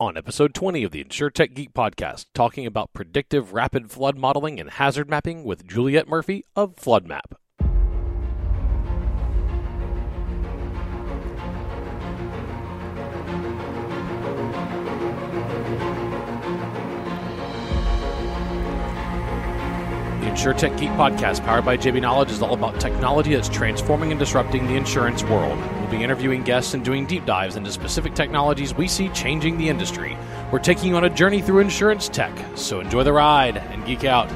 [0.00, 4.70] On episode 20 of the InsurTech Geek podcast, talking about predictive rapid flood modeling and
[4.70, 7.34] hazard mapping with Juliette Murphy of FloodMapp.
[20.30, 24.76] InsurTech Geek podcast, powered by JBKnowledge, is all about technology that's transforming and disrupting the
[24.76, 25.58] insurance world.
[25.58, 29.68] We'll be interviewing guests and doing deep dives into specific technologies we see changing the
[29.68, 30.16] industry.
[30.52, 34.04] We're taking you on a journey through insurance tech, so enjoy the ride and geek
[34.04, 34.30] out.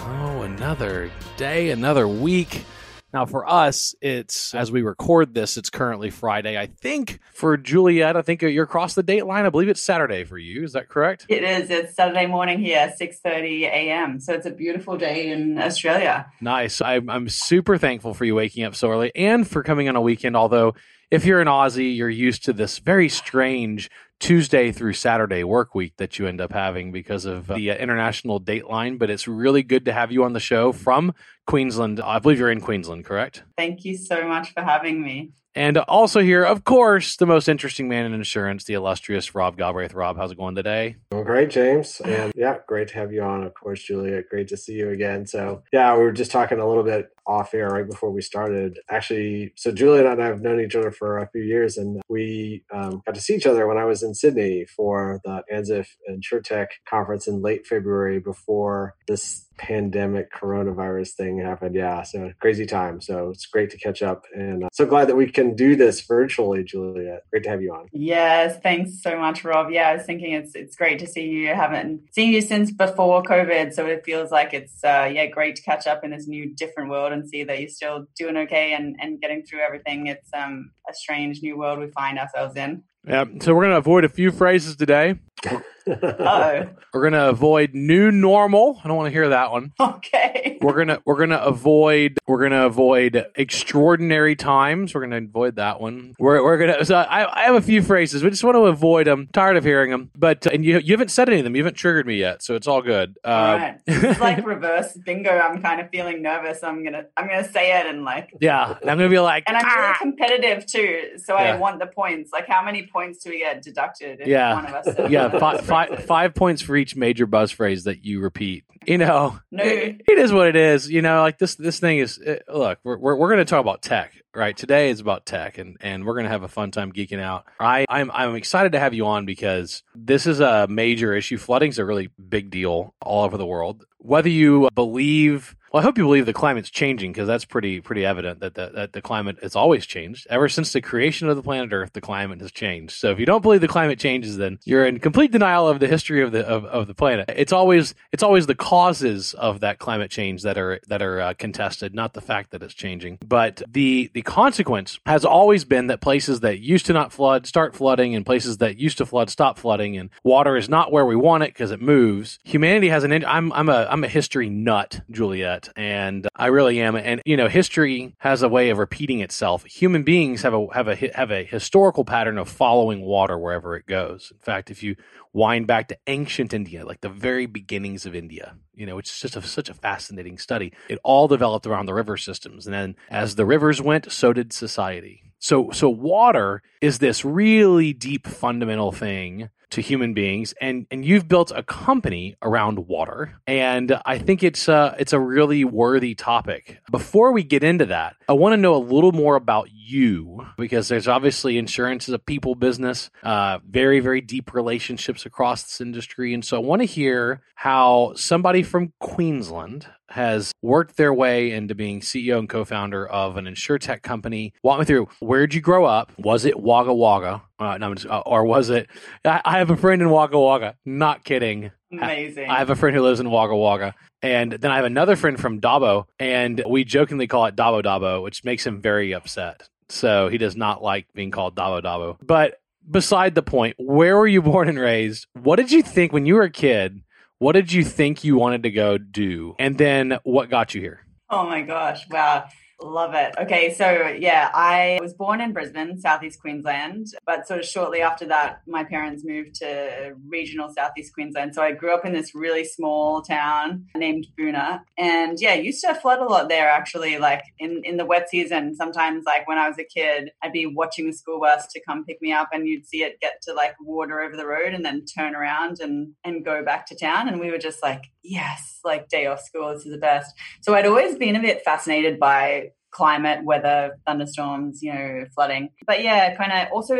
[0.00, 2.66] Oh, another day, another week.
[3.12, 6.56] Now, for us, it's as we record this, it's currently Friday.
[6.56, 9.44] I think for Juliette, I think you're across the date line.
[9.44, 10.62] I believe it's Saturday for you.
[10.62, 11.26] Is that correct?
[11.28, 11.70] It is.
[11.70, 14.20] It's Saturday morning here, six thirty a.m.
[14.20, 16.30] So it's a beautiful day in Australia.
[16.40, 16.80] Nice.
[16.80, 20.00] I'm, I'm super thankful for you waking up so early and for coming on a
[20.00, 20.36] weekend.
[20.36, 20.74] Although,
[21.10, 23.90] if you're an Aussie, you're used to this very strange
[24.20, 28.40] Tuesday through Saturday work week that you end up having because of the uh, international
[28.40, 28.98] dateline.
[28.98, 31.14] But it's really good to have you on the show from
[31.46, 32.00] Queensland.
[32.00, 33.42] I believe you're in Queensland, correct?
[33.56, 35.32] Thank you so much for having me.
[35.54, 39.94] And also here, of course, the most interesting man in insurance, the illustrious Rob Galbraith.
[39.94, 40.96] Rob, how's it going today?
[41.10, 42.00] Well, great, James.
[42.00, 44.22] And yeah, great to have you on, of course, Julia.
[44.22, 45.26] Great to see you again.
[45.26, 48.80] So yeah, we were just talking a little bit off air right before we started.
[48.90, 52.64] Actually, so Julia and I have known each other for a few years, and we
[52.74, 56.66] um, got to see each other when I was in Sydney for the ANZIIF InsurTech
[56.88, 61.74] conference in late February before this pandemic coronavirus thing happened.
[61.74, 63.00] Yeah, so crazy time.
[63.00, 66.00] So it's great to catch up, and uh, so glad that we can do this
[66.00, 67.24] virtually, Juliette.
[67.30, 67.86] Great to have you on.
[67.92, 69.70] Yes, thanks so much, Rob.
[69.70, 71.50] Yeah, I was thinking it's it's great to see you.
[71.50, 75.56] I haven't seen you since before COVID, so it feels like it's uh, yeah great
[75.56, 78.74] to catch up in this new different world and see that you're still doing okay
[78.74, 80.06] and and getting through everything.
[80.06, 82.82] It's um a strange new world we find ourselves in.
[83.06, 85.14] Yeah, so we're going to avoid a few phrases today.
[85.88, 88.80] oh We're going to avoid new normal.
[88.84, 89.72] I don't want to hear that one.
[89.80, 90.58] Okay.
[90.60, 94.94] We're going to we're to avoid we're to avoid extraordinary times.
[94.94, 96.14] We're going to avoid that one.
[96.18, 98.22] We're we're to so I, I have a few phrases.
[98.22, 99.28] We just want to avoid them.
[99.32, 100.10] Tired of hearing them.
[100.14, 101.56] But and you you haven't said any of them.
[101.56, 103.18] You haven't triggered me yet, so it's all good.
[103.24, 103.80] Uh, All right.
[103.86, 105.30] It's like reverse bingo.
[105.30, 106.62] I'm kind of feeling nervous.
[106.62, 109.44] I'm gonna I'm gonna say it and like yeah, and I'm going to be like
[109.46, 111.10] and I'm really "Ah!" competitive too.
[111.24, 111.54] So Yeah.
[111.54, 112.32] I want the points.
[112.32, 114.54] Like how many points do we get deducted if Yeah.
[114.54, 115.38] one of us yeah, it?
[115.40, 118.64] five, five, five points for each major buzz phrase that you repeat.
[118.86, 119.62] You know, No.
[119.62, 120.90] it- it is what it is.
[120.90, 122.18] You know, like this this thing is.
[122.18, 124.56] uh look, we're we're, we're going to talk about tech, right?
[124.56, 127.44] Today is about tech, and and we're going to have a fun time geeking out.
[127.58, 131.38] I I'm I'm excited to have you on because this is a major issue.
[131.38, 133.84] Flooding's a really big deal all over the world.
[133.98, 138.04] Whether you believe well, I hope you believe the climate's changing because that's pretty pretty
[138.04, 140.26] evident that the, that the climate has always changed.
[140.28, 142.94] Ever since the creation of the planet Earth, the climate has changed.
[142.94, 145.86] So if you don't believe the climate changes, then you're in complete denial of the
[145.86, 147.30] history of the of, of the planet.
[147.36, 151.34] It's always it's always the causes of that climate change that are that are uh,
[151.34, 153.18] contested, not the fact that it's changing.
[153.24, 157.74] But the the consequence has always been that places that used to not flood start
[157.74, 161.16] flooding, and places that used to flood stop flooding, and water is not where we
[161.16, 162.38] want it because it moves.
[162.44, 163.12] Humanity has an.
[163.24, 166.96] I'm I'm a I'm a history nut, Juliette, and I really am.
[166.96, 169.64] And you know, history has a way of repeating itself.
[169.64, 173.86] Human beings have a have a have a historical pattern of following water wherever it
[173.86, 174.30] goes.
[174.32, 174.96] In fact, if you
[175.32, 179.36] wind back to ancient India, like the very beginnings of India, you know, it's just
[179.36, 180.72] a, such a fascinating study.
[180.88, 184.52] It all developed around the river systems, and then as the rivers went, so did
[184.52, 185.22] society.
[185.38, 191.28] So, so water is this really deep, fundamental thing to human beings, and and you've
[191.28, 196.78] built a company around water, and I think it's uh it's a really worthy topic.
[196.90, 200.88] Before we get into that, I want to know a little more about you because
[200.88, 206.32] there's obviously insurance is a people business, uh, very very deep relationships across this industry,
[206.34, 211.74] and so I want to hear how somebody from Queensland has worked their way into
[211.74, 214.52] being CEO and co-founder of an insurtech company.
[214.62, 215.08] Walk me through.
[215.20, 216.12] Where'd you grow up?
[216.18, 217.42] Was it Wagga Wagga?
[217.58, 218.88] Uh, no, just, uh, or was it?
[219.24, 220.74] I, I have a friend in Wagga Wagga.
[220.84, 221.70] Not kidding.
[221.92, 222.48] Amazing.
[222.48, 223.94] I have a friend who lives in Wagga Wagga.
[224.22, 228.22] And then I have another friend from Dubbo, and we jokingly call it Dubbo Dubbo,
[228.22, 229.68] which makes him very upset.
[229.90, 232.16] So he does not like being called Dubbo Dubbo.
[232.22, 235.26] But beside the point, where were you born and raised?
[235.34, 237.02] What did you think when you were a kid?
[237.38, 239.54] What did you think you wanted to go do?
[239.58, 241.00] And then what got you here?
[241.28, 242.08] Oh my gosh!
[242.08, 242.48] Wow.
[242.82, 243.34] Love it.
[243.38, 248.26] Okay, so yeah, I was born in Brisbane, southeast Queensland, but sort of shortly after
[248.26, 251.54] that, my parents moved to regional southeast Queensland.
[251.54, 255.94] So I grew up in this really small town named Boonah, and yeah, used to
[255.94, 256.70] flood a lot there.
[256.70, 260.52] Actually, like in in the wet season, sometimes like when I was a kid, I'd
[260.52, 263.42] be watching the school bus to come pick me up, and you'd see it get
[263.42, 266.96] to like water over the road, and then turn around and and go back to
[266.96, 270.34] town, and we were just like, yes, like day off school, this is the best.
[270.62, 275.70] So I'd always been a bit fascinated by climate, weather, thunderstorms, you know, flooding.
[275.86, 276.96] But yeah, kind of also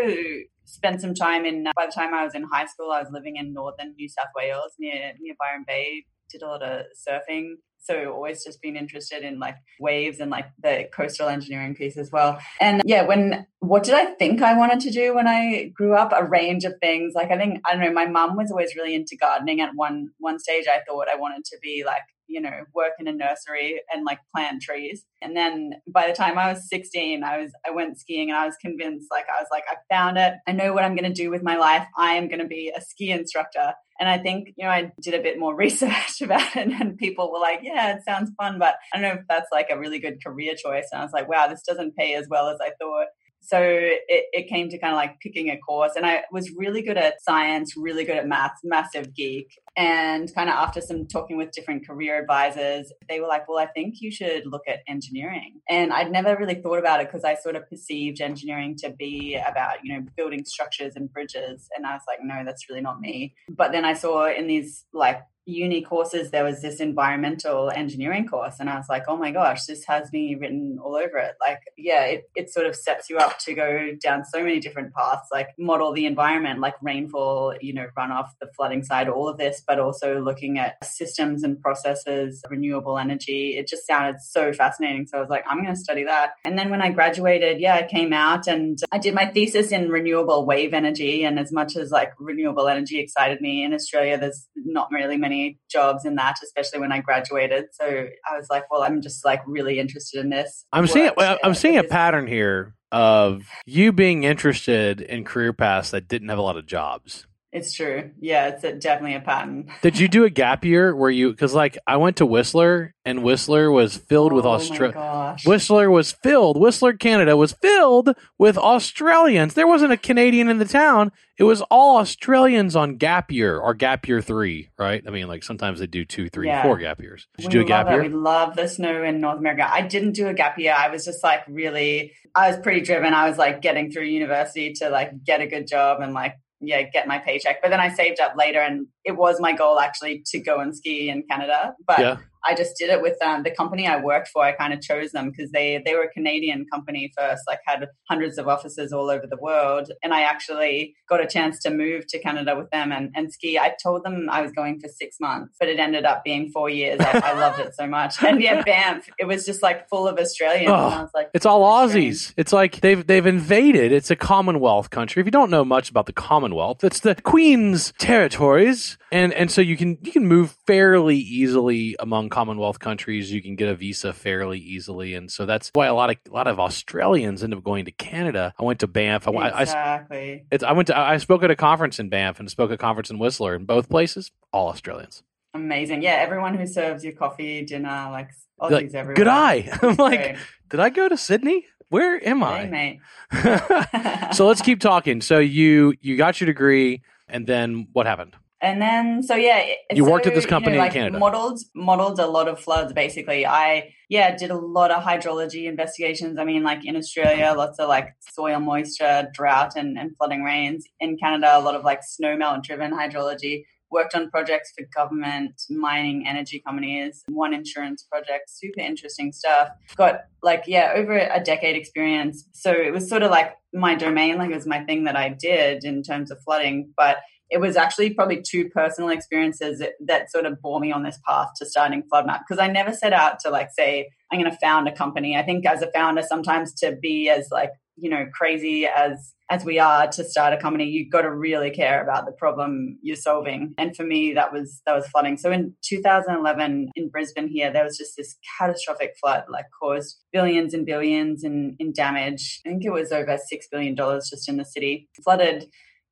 [0.65, 3.11] spent some time in, uh, by the time I was in high school, I was
[3.11, 7.55] living in northern New South Wales near, near Byron Bay, did a lot of surfing.
[7.83, 12.13] So always just been interested in like waves and like the coastal engineering piece as
[12.13, 12.39] well.
[12.61, 16.13] And yeah, when what did I think I wanted to do when I grew up?
[16.15, 17.15] A range of things.
[17.15, 17.93] Like I think I don't know.
[17.93, 19.63] My mum was always really into gardening.
[19.63, 23.09] At one one stage, I thought I wanted to be like you know, work in
[23.09, 25.05] a nursery and like plant trees.
[25.21, 28.47] And then by the time I was 16, I was I went skiing and I
[28.47, 30.35] was convinced like I was like I found it.
[30.47, 31.87] I know what I'm going to do with my life.
[31.99, 33.75] I am going to be a ski instructor.
[33.99, 37.31] And I think, you know, I did a bit more research about it and people
[37.33, 39.99] were like, yeah, it sounds fun, but I don't know if that's like a really
[39.99, 40.89] good career choice.
[40.91, 43.09] And I was like, wow, this doesn't pay as well as I thought
[43.41, 46.83] so it, it came to kind of like picking a course and i was really
[46.83, 51.37] good at science really good at maths massive geek and kind of after some talking
[51.37, 55.61] with different career advisors they were like well i think you should look at engineering
[55.69, 59.39] and i'd never really thought about it because i sort of perceived engineering to be
[59.47, 63.01] about you know building structures and bridges and i was like no that's really not
[63.01, 65.21] me but then i saw in these like
[65.51, 68.57] uni courses, there was this environmental engineering course.
[68.61, 71.35] And I was like, oh my gosh, this has me written all over it.
[71.41, 74.95] Like, yeah, it, it sort of sets you up to go down so many different
[74.95, 79.39] paths, like model the environment, like rainfall, you know, runoff, the flooding side, all of
[79.39, 83.57] this, but also looking at systems and processes, renewable energy.
[83.57, 85.07] It just sounded so fascinating.
[85.07, 86.33] So I was like, I'm going to study that.
[86.45, 89.89] And then when I graduated, yeah, I came out and I did my thesis in
[89.89, 91.25] renewable wave energy.
[91.25, 95.40] And as much as like renewable energy excited me in Australia, there's not really many
[95.71, 97.67] jobs in that, especially when I graduated.
[97.73, 100.65] So I was like, well, I'm just like really interested in this.
[100.73, 105.91] I'm seeing well, I'm seeing a pattern here of you being interested in career paths
[105.91, 107.27] that didn't have a lot of jobs.
[107.53, 108.13] It's true.
[108.21, 109.73] Yeah, it's a, definitely a pattern.
[109.83, 111.31] Did you do a gap year where you?
[111.31, 115.37] Because like I went to Whistler, and Whistler was filled oh with Australia.
[115.45, 116.61] Whistler was filled.
[116.61, 119.55] Whistler, Canada, was filled with Australians.
[119.55, 121.11] There wasn't a Canadian in the town.
[121.39, 125.03] It was all Australians on gap year or gap year three, right?
[125.05, 126.63] I mean, like sometimes they do two, three, yeah.
[126.63, 127.27] four gap years.
[127.37, 127.95] Did we you do a gap it.
[127.95, 128.03] year?
[128.03, 129.69] We love the snow in North America.
[129.69, 130.75] I didn't do a gap year.
[130.77, 132.13] I was just like really.
[132.33, 133.13] I was pretty driven.
[133.13, 136.83] I was like getting through university to like get a good job and like yeah,
[136.83, 137.63] get my paycheck.
[137.63, 140.77] But then I saved up later and it was my goal actually to go and
[140.77, 141.75] ski in Canada.
[141.87, 142.17] But yeah.
[142.47, 144.43] I just did it with um, the company I worked for.
[144.45, 147.87] I kind of chose them because they they were a Canadian company first, like had
[148.09, 149.91] hundreds of offices all over the world.
[150.03, 153.59] And I actually got a chance to move to Canada with them and, and ski.
[153.59, 156.71] I told them I was going for six months, but it ended up being four
[156.71, 157.01] years.
[157.01, 158.23] I, I loved it so much.
[158.23, 160.71] And yeah, Banff, it was just like full of Australians.
[160.71, 162.33] Oh, and I was like, it's all Aussies.
[162.37, 163.93] It's like they've they've invaded.
[163.93, 165.21] It's a Commonwealth country.
[165.21, 169.61] If you don't know much about the Commonwealth, it's the Queen's territories, and and so
[169.61, 174.13] you can you can move fairly easily among Commonwealth countries, you can get a visa
[174.13, 177.65] fairly easily, and so that's why a lot of a lot of Australians end up
[177.65, 178.55] going to Canada.
[178.59, 179.27] I went to Banff.
[179.27, 180.45] I, exactly.
[180.53, 182.79] I, I went to I spoke at a conference in Banff and spoke at a
[182.79, 183.55] conference in Whistler.
[183.55, 185.23] In both places, all Australians.
[185.55, 186.03] Amazing.
[186.03, 188.31] Yeah, everyone who serves you coffee, dinner, like
[188.61, 189.15] Aussies like, everywhere.
[189.15, 189.69] Good eye.
[189.83, 190.37] I'm like,
[190.69, 191.67] did I go to Sydney?
[191.89, 192.67] Where am I?
[192.67, 193.01] Hey,
[193.33, 194.35] mate.
[194.35, 195.21] so let's keep talking.
[195.21, 198.37] So you you got your degree, and then what happened?
[198.63, 201.19] And then, so yeah, you so, worked at this company you know, like in Canada.
[201.19, 202.93] Modeled, modeled a lot of floods.
[202.93, 206.39] Basically, I yeah did a lot of hydrology investigations.
[206.39, 210.85] I mean, like in Australia, lots of like soil moisture, drought, and, and flooding rains.
[211.01, 213.65] In Canada, a lot of like snowmelt driven hydrology.
[213.93, 219.71] Worked on projects for government, mining, energy companies, one insurance project, super interesting stuff.
[219.97, 222.47] Got like, yeah, over a decade experience.
[222.53, 225.31] So it was sort of like my domain, like it was my thing that I
[225.31, 226.93] did in terms of flooding.
[226.97, 227.17] But
[227.51, 231.19] it was actually probably two personal experiences that, that sort of bore me on this
[231.27, 234.57] path to starting FloodMapp because I never set out to like say I'm going to
[234.59, 235.37] found a company.
[235.37, 239.65] I think as a founder, sometimes to be as like you know crazy as as
[239.65, 243.17] we are to start a company, you've got to really care about the problem you're
[243.17, 243.75] solving.
[243.79, 245.37] And for me, that was that was flooding.
[245.37, 250.73] So in 2011 in Brisbane here, there was just this catastrophic flood, like caused billions
[250.73, 252.61] and billions in, in damage.
[252.65, 255.09] I think it was over six billion dollars just in the city.
[255.25, 255.67] Flooded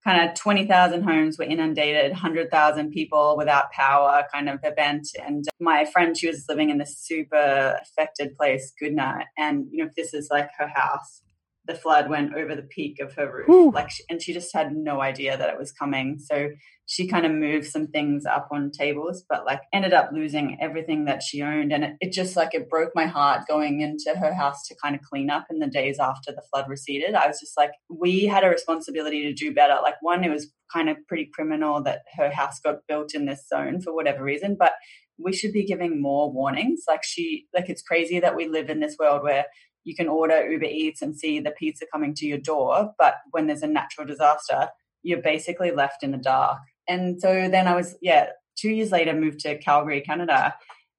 [0.04, 5.08] kind of 20,000 homes were inundated, 100,000 people without power kind of event.
[5.24, 9.24] And my friend, she was living in this super affected place, Goodna.
[9.36, 11.22] And, you know, this is like her house
[11.68, 13.48] the flood went over the peak of her roof.
[13.48, 13.70] Ooh.
[13.70, 16.18] like and she just had no idea that it was coming.
[16.18, 16.48] So
[16.86, 21.04] she kind of moved some things up on tables but like ended up losing everything
[21.04, 21.72] that she owned.
[21.72, 24.94] And it, it just like it broke my heart going into her house to kind
[24.94, 27.14] of clean up in the days after the flood receded.
[27.14, 29.76] I was just like we had a responsibility to do better.
[29.82, 33.46] Like one it was kind of pretty criminal that her house got built in this
[33.46, 34.72] zone for whatever reason but
[35.18, 36.84] we should be giving more warnings.
[36.88, 39.46] Like she like it's crazy that we live in this world where
[39.88, 42.92] you can order Uber Eats and see the pizza coming to your door.
[42.98, 44.68] But when there's a natural disaster,
[45.02, 46.58] you're basically left in the dark.
[46.86, 50.54] And so then I was, yeah, two years later, moved to Calgary, Canada.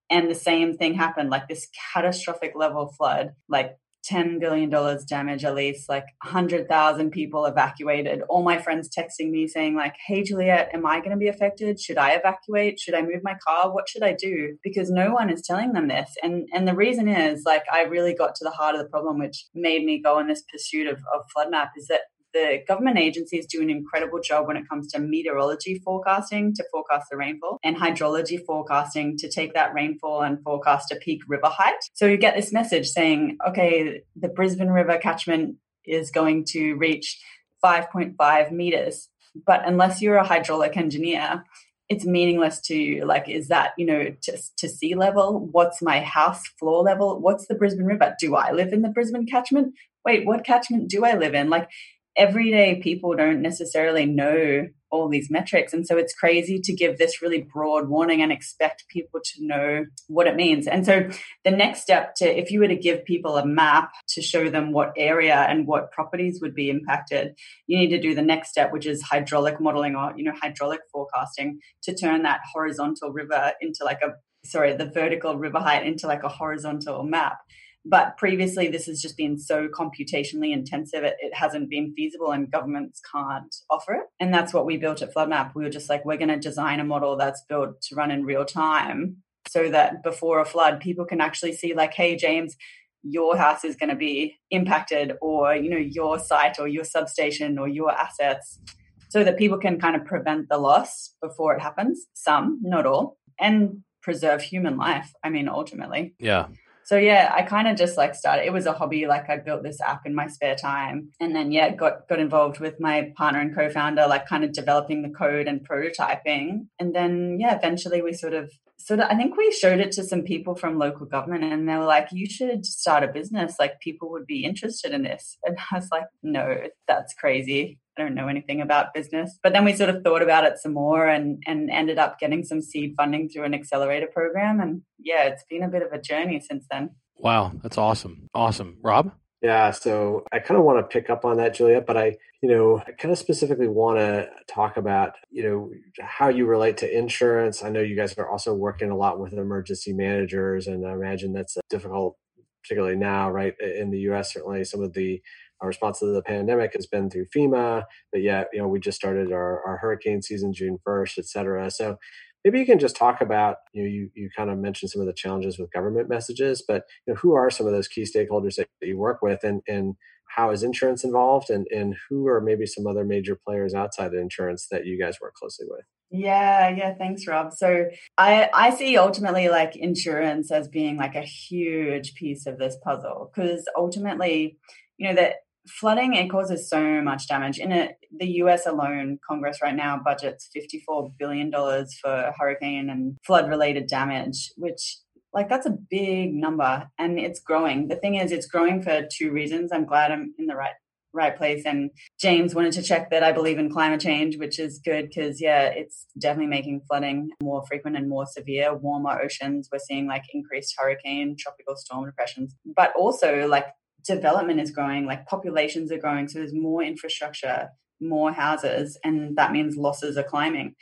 [0.10, 3.78] And the same thing happened like this catastrophic level flood, like
[4.10, 4.70] $10 billion
[5.08, 8.22] damage at least like 100000 people evacuated.
[8.30, 11.80] All my friends texting me saying like hey juliette am i going to be affected?
[11.80, 12.80] Should i evacuate?
[12.80, 13.74] Should i move my car?
[13.74, 14.58] What should i do?
[14.64, 16.12] Because no one is telling them this.
[16.24, 19.20] And and the reason is like i really got to the heart of the problem
[19.20, 22.02] which made me go on this pursuit of, of FloodMapp is that
[22.34, 27.08] the government agencies do an incredible job when it comes to meteorology forecasting to forecast
[27.10, 31.80] the rainfall and hydrology forecasting to take that rainfall and forecast a peak river height.
[31.94, 35.56] So you get this message saying, okay, the Brisbane River catchment
[35.86, 37.20] is going to reach
[37.64, 39.10] 5.5 meters.
[39.46, 41.44] But unless you're a hydraulic engineer,
[41.90, 43.06] it's meaningless to you.
[43.06, 47.48] like is that you know to, to sea level what's my house floor level what's
[47.48, 49.74] the brisbane river do i live in the brisbane catchment
[50.06, 51.68] wait what catchment do i live in like
[52.16, 55.74] everyday people don't necessarily know all these metrics.
[55.74, 59.86] And so it's crazy to give this really broad warning and expect people to know
[60.08, 60.68] what it means.
[60.68, 61.10] And so
[61.46, 64.72] the next step to, if you were to give people a map to show them
[64.72, 67.36] what area and what properties would be impacted,
[67.68, 70.82] you need to do the next step, which is hydraulic modeling or, you know, hydraulic
[70.92, 74.14] forecasting to turn that horizontal river into like a,
[74.44, 77.38] sorry, the vertical river height into like a horizontal map.
[77.86, 82.52] But previously, this has just been so computationally intensive, it, it hasn't been feasible and
[82.52, 84.04] governments can't offer it.
[84.20, 85.56] And that's what we built at FloodMapp.
[85.56, 88.26] We were just like, we're going to design a model that's built to run in
[88.26, 89.18] real time
[89.48, 92.56] so that before a flood, people can actually see, like, hey, James,
[93.02, 97.58] your house is going to be impacted, or, you know, your site or your substation
[97.58, 98.60] or your assets
[99.08, 102.08] so that people can kind of prevent the loss before it happens.
[102.14, 105.12] Some, not all, and preserve human life.
[105.24, 106.14] I mean, ultimately.
[106.20, 106.48] Yeah
[106.90, 109.62] so yeah i kind of just like started it was a hobby like i built
[109.62, 111.10] this app in my spare time.
[111.20, 115.04] And then yeah got got involved with my partner and co-founder like kind of developing
[115.04, 116.68] the code and prototyping.
[116.80, 120.04] And then yeah eventually we sort of sort of i think we showed it to
[120.04, 123.56] some people from local government and they were like you should start a business.
[123.60, 125.38] Like people would be interested in this.
[125.44, 126.44] And i was like no
[126.88, 129.38] that's crazy I don't know anything about business.
[129.44, 132.44] But then we sort of thought about it some more and and ended up getting
[132.44, 134.60] some seed funding through an accelerator program.
[134.60, 136.92] And yeah, it's been a bit of a journey since then.
[137.18, 138.30] Wow, that's awesome.
[138.34, 138.78] Awesome.
[138.82, 139.12] Rob?
[139.42, 142.50] Yeah, so I kind of want to pick up on that, Juliette, but I, you
[142.50, 146.98] know, I kind of specifically want to talk about, you know, how you relate to
[146.98, 147.64] insurance.
[147.64, 151.32] I know you guys are also working a lot with emergency managers, and I imagine
[151.32, 152.18] that's difficult,
[152.64, 153.54] particularly now, right?
[153.62, 155.22] In the U.S., certainly some of the
[155.62, 158.98] our response to the pandemic has been through FEMA, but yet, you know, we just
[158.98, 161.70] started our, our hurricane season June 1st, et cetera.
[161.70, 161.98] So
[162.44, 165.08] maybe you can just talk about, you know, you, you kind of mentioned some of
[165.08, 168.56] the challenges with government messages, but you know, who are some of those key stakeholders
[168.56, 169.96] that you work with and, and
[170.30, 174.20] how is insurance involved and, and who are maybe some other major players outside of
[174.20, 175.84] insurance that you guys work closely with?
[176.12, 177.54] Yeah, yeah, thanks Rob.
[177.54, 177.86] So
[178.18, 183.32] I I see ultimately like insurance as being like a huge piece of this puzzle
[183.32, 184.58] because ultimately,
[184.98, 185.36] you know that
[185.70, 187.60] flooding it causes so much damage.
[187.60, 193.18] In it the us alone congress right now budgets 54 billion dollars for hurricane and
[193.26, 194.98] flood related damage which
[195.34, 197.88] like that's a big number and it's growing.
[197.88, 199.72] The thing is it's growing for two reasons.
[199.72, 200.74] I'm glad i'm in the right
[201.12, 204.80] right place and james wanted to check that i believe in climate change which is
[204.86, 208.76] good because yeah it's definitely making flooding more frequent and more severe.
[208.76, 213.66] Warmer oceans we're seeing like increased hurricane tropical storm depressions but also like
[214.06, 219.52] development is growing, like populations are growing, so there's more infrastructure, more houses, and that
[219.52, 220.76] means losses are climbing.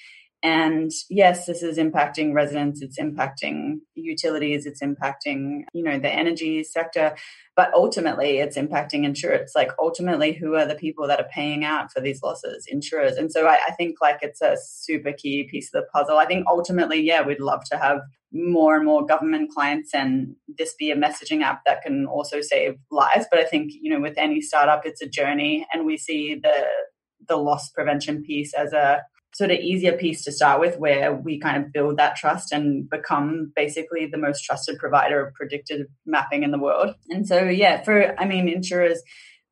[0.43, 6.63] And yes, this is impacting residents, it's impacting utilities, it's impacting, you know, the energy
[6.63, 7.15] sector,
[7.55, 9.53] but ultimately it's impacting insurers.
[9.55, 12.65] Like ultimately, who are the people that are paying out for these losses?
[12.67, 13.17] Insurers.
[13.17, 16.17] And so I, I think like it's a super key piece of the puzzle.
[16.17, 18.01] I think ultimately, yeah, we'd love to have
[18.31, 22.75] more and more government clients and this be a messaging app that can also save
[22.91, 23.25] lives.
[23.31, 26.67] But I think, you know, with any startup, it's a journey and we see the
[27.27, 29.01] the loss prevention piece as a
[29.37, 32.89] sort of easier piece to start with where we kind of build that trust and
[32.89, 36.95] become basically the most trusted provider of predictive mapping in the world.
[37.09, 39.01] And so yeah, for I mean insurers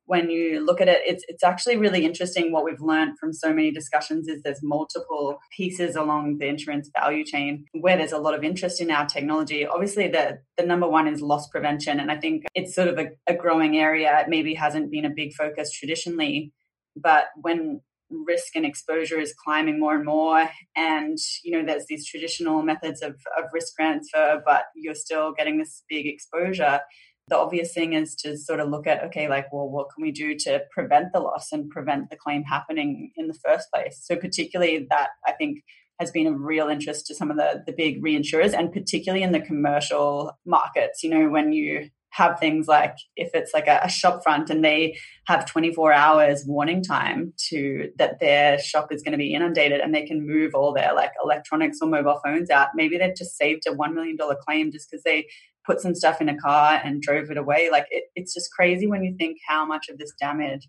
[0.06, 2.52] when you look at it, it's it's actually really interesting.
[2.52, 7.24] What we've learned from so many discussions is there's multiple pieces along the insurance value
[7.24, 9.66] chain where there's a lot of interest in our technology.
[9.66, 13.08] Obviously, the the number one is loss prevention, and I think it's sort of a,
[13.26, 14.20] a growing area.
[14.20, 16.52] It maybe hasn't been a big focus traditionally,
[16.96, 20.48] but when risk and exposure is climbing more and more.
[20.76, 25.58] And you know there's these traditional methods of, of risk transfer but you're still getting
[25.58, 26.80] this big exposure.
[27.28, 30.12] The obvious thing is to sort of look at okay like well what can we
[30.12, 34.00] do to prevent the loss and prevent the claim happening in the first place?
[34.02, 35.62] So particularly that i think
[35.98, 39.32] has been of real interest to some of the the big reinsurers and particularly in
[39.32, 41.02] the commercial markets.
[41.02, 44.64] You know when you have things like if it's like a, a shop front and
[44.64, 44.96] they
[45.26, 49.94] have 24 hours warning time to that their shop is going to be inundated and
[49.94, 53.64] they can move all their like electronics or mobile phones out maybe they've just saved
[53.66, 55.26] a $1 million claim just because they
[55.66, 57.68] put some stuff in a car and drove it away.
[57.70, 60.68] Like it, it's just crazy when you think how much of this damage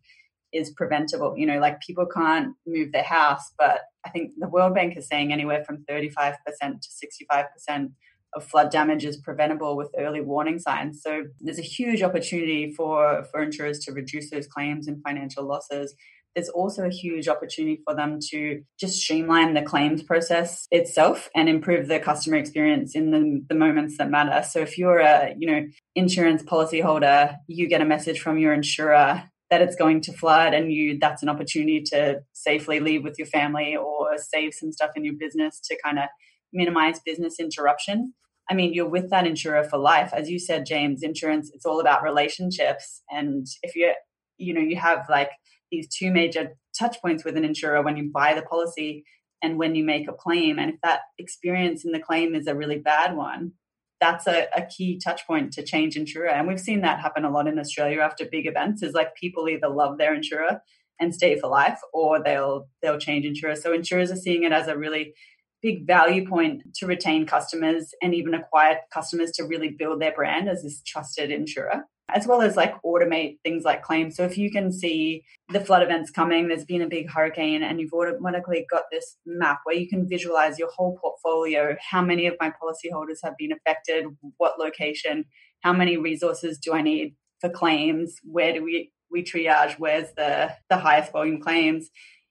[0.51, 1.37] is preventable.
[1.37, 5.07] You know, like people can't move their house, but I think the World Bank is
[5.07, 6.89] saying anywhere from 35% to
[7.29, 7.91] 65%
[8.35, 11.01] of flood damage is preventable with early warning signs.
[11.01, 15.95] So there's a huge opportunity for, for insurers to reduce those claims and financial losses
[16.37, 21.49] there's also a huge opportunity for them to just streamline the claims process itself and
[21.49, 24.47] improve the customer experience in the, the moments that matter.
[24.47, 25.65] So if you're a, you know,
[25.95, 30.71] insurance policyholder, you get a message from your insurer that it's going to flood and
[30.71, 35.03] you that's an opportunity to safely leave with your family or save some stuff in
[35.03, 36.05] your business to kind of
[36.53, 38.13] minimize business interruption.
[38.49, 40.11] I mean, you're with that insurer for life.
[40.13, 43.01] As you said, James, insurance, it's all about relationships.
[43.09, 43.93] And if you
[44.37, 45.31] you know, you have like
[45.71, 49.03] these two major touch points with an insurer when you buy the policy
[49.41, 50.59] and when you make a claim.
[50.59, 53.53] And if that experience in the claim is a really bad one,
[53.99, 56.29] that's a, a, key touch point to change insurer.
[56.29, 59.49] And we've seen that happen a lot in Australia after big events is like people
[59.49, 60.61] either love their insurer
[60.99, 63.55] and stay for life or they'll they'll change insurer.
[63.55, 65.13] So insurers are seeing it as a really
[65.61, 70.47] big value point to retain customers and even acquire customers to really build their brand
[70.47, 71.83] as this trusted insurer
[72.13, 74.15] as well as like automate things like claims.
[74.15, 77.79] So if you can see the flood events coming, there's been a big hurricane, and
[77.79, 82.35] you've automatically got this map where you can visualize your whole portfolio, how many of
[82.39, 84.05] my policyholders have been affected,
[84.37, 85.25] what location,
[85.61, 90.53] how many resources do I need for claims, where do we we triage, where's the
[90.69, 91.89] the highest volume claims.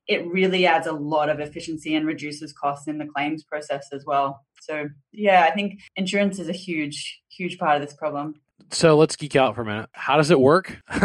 [0.09, 4.05] It really adds a lot of efficiency and reduces costs in the claims process as
[4.07, 4.45] well.
[4.61, 8.37] So yeah, I think insurance is a huge, huge part of this problem
[8.71, 9.89] so let's geek out for a minute.
[9.93, 10.81] How does it work?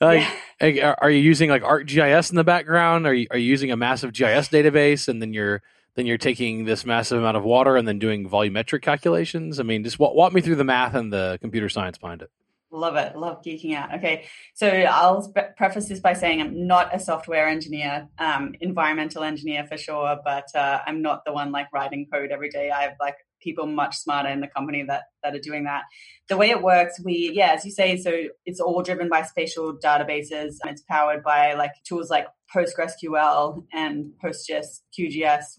[0.00, 0.26] like,
[0.60, 0.94] yeah.
[0.98, 3.06] are you using like ArcGIS in the background?
[3.06, 5.62] Are you are you using a massive GIS database and then you're
[5.94, 9.60] then you're taking this massive amount of water and then doing volumetric calculations?
[9.60, 12.30] I mean, just walk, walk me through the math and the computer science behind it.
[12.76, 13.16] Love it.
[13.16, 13.94] Love geeking out.
[13.94, 14.26] Okay.
[14.54, 19.78] So I'll preface this by saying I'm not a software engineer, um, environmental engineer for
[19.78, 22.70] sure, but uh, I'm not the one like writing code every day.
[22.70, 25.84] I have like people much smarter in the company that that are doing that.
[26.28, 29.78] The way it works, we yeah, as you say, so it's all driven by spatial
[29.82, 30.56] databases.
[30.66, 34.80] It's powered by like tools like PostgreSQL and PostGIS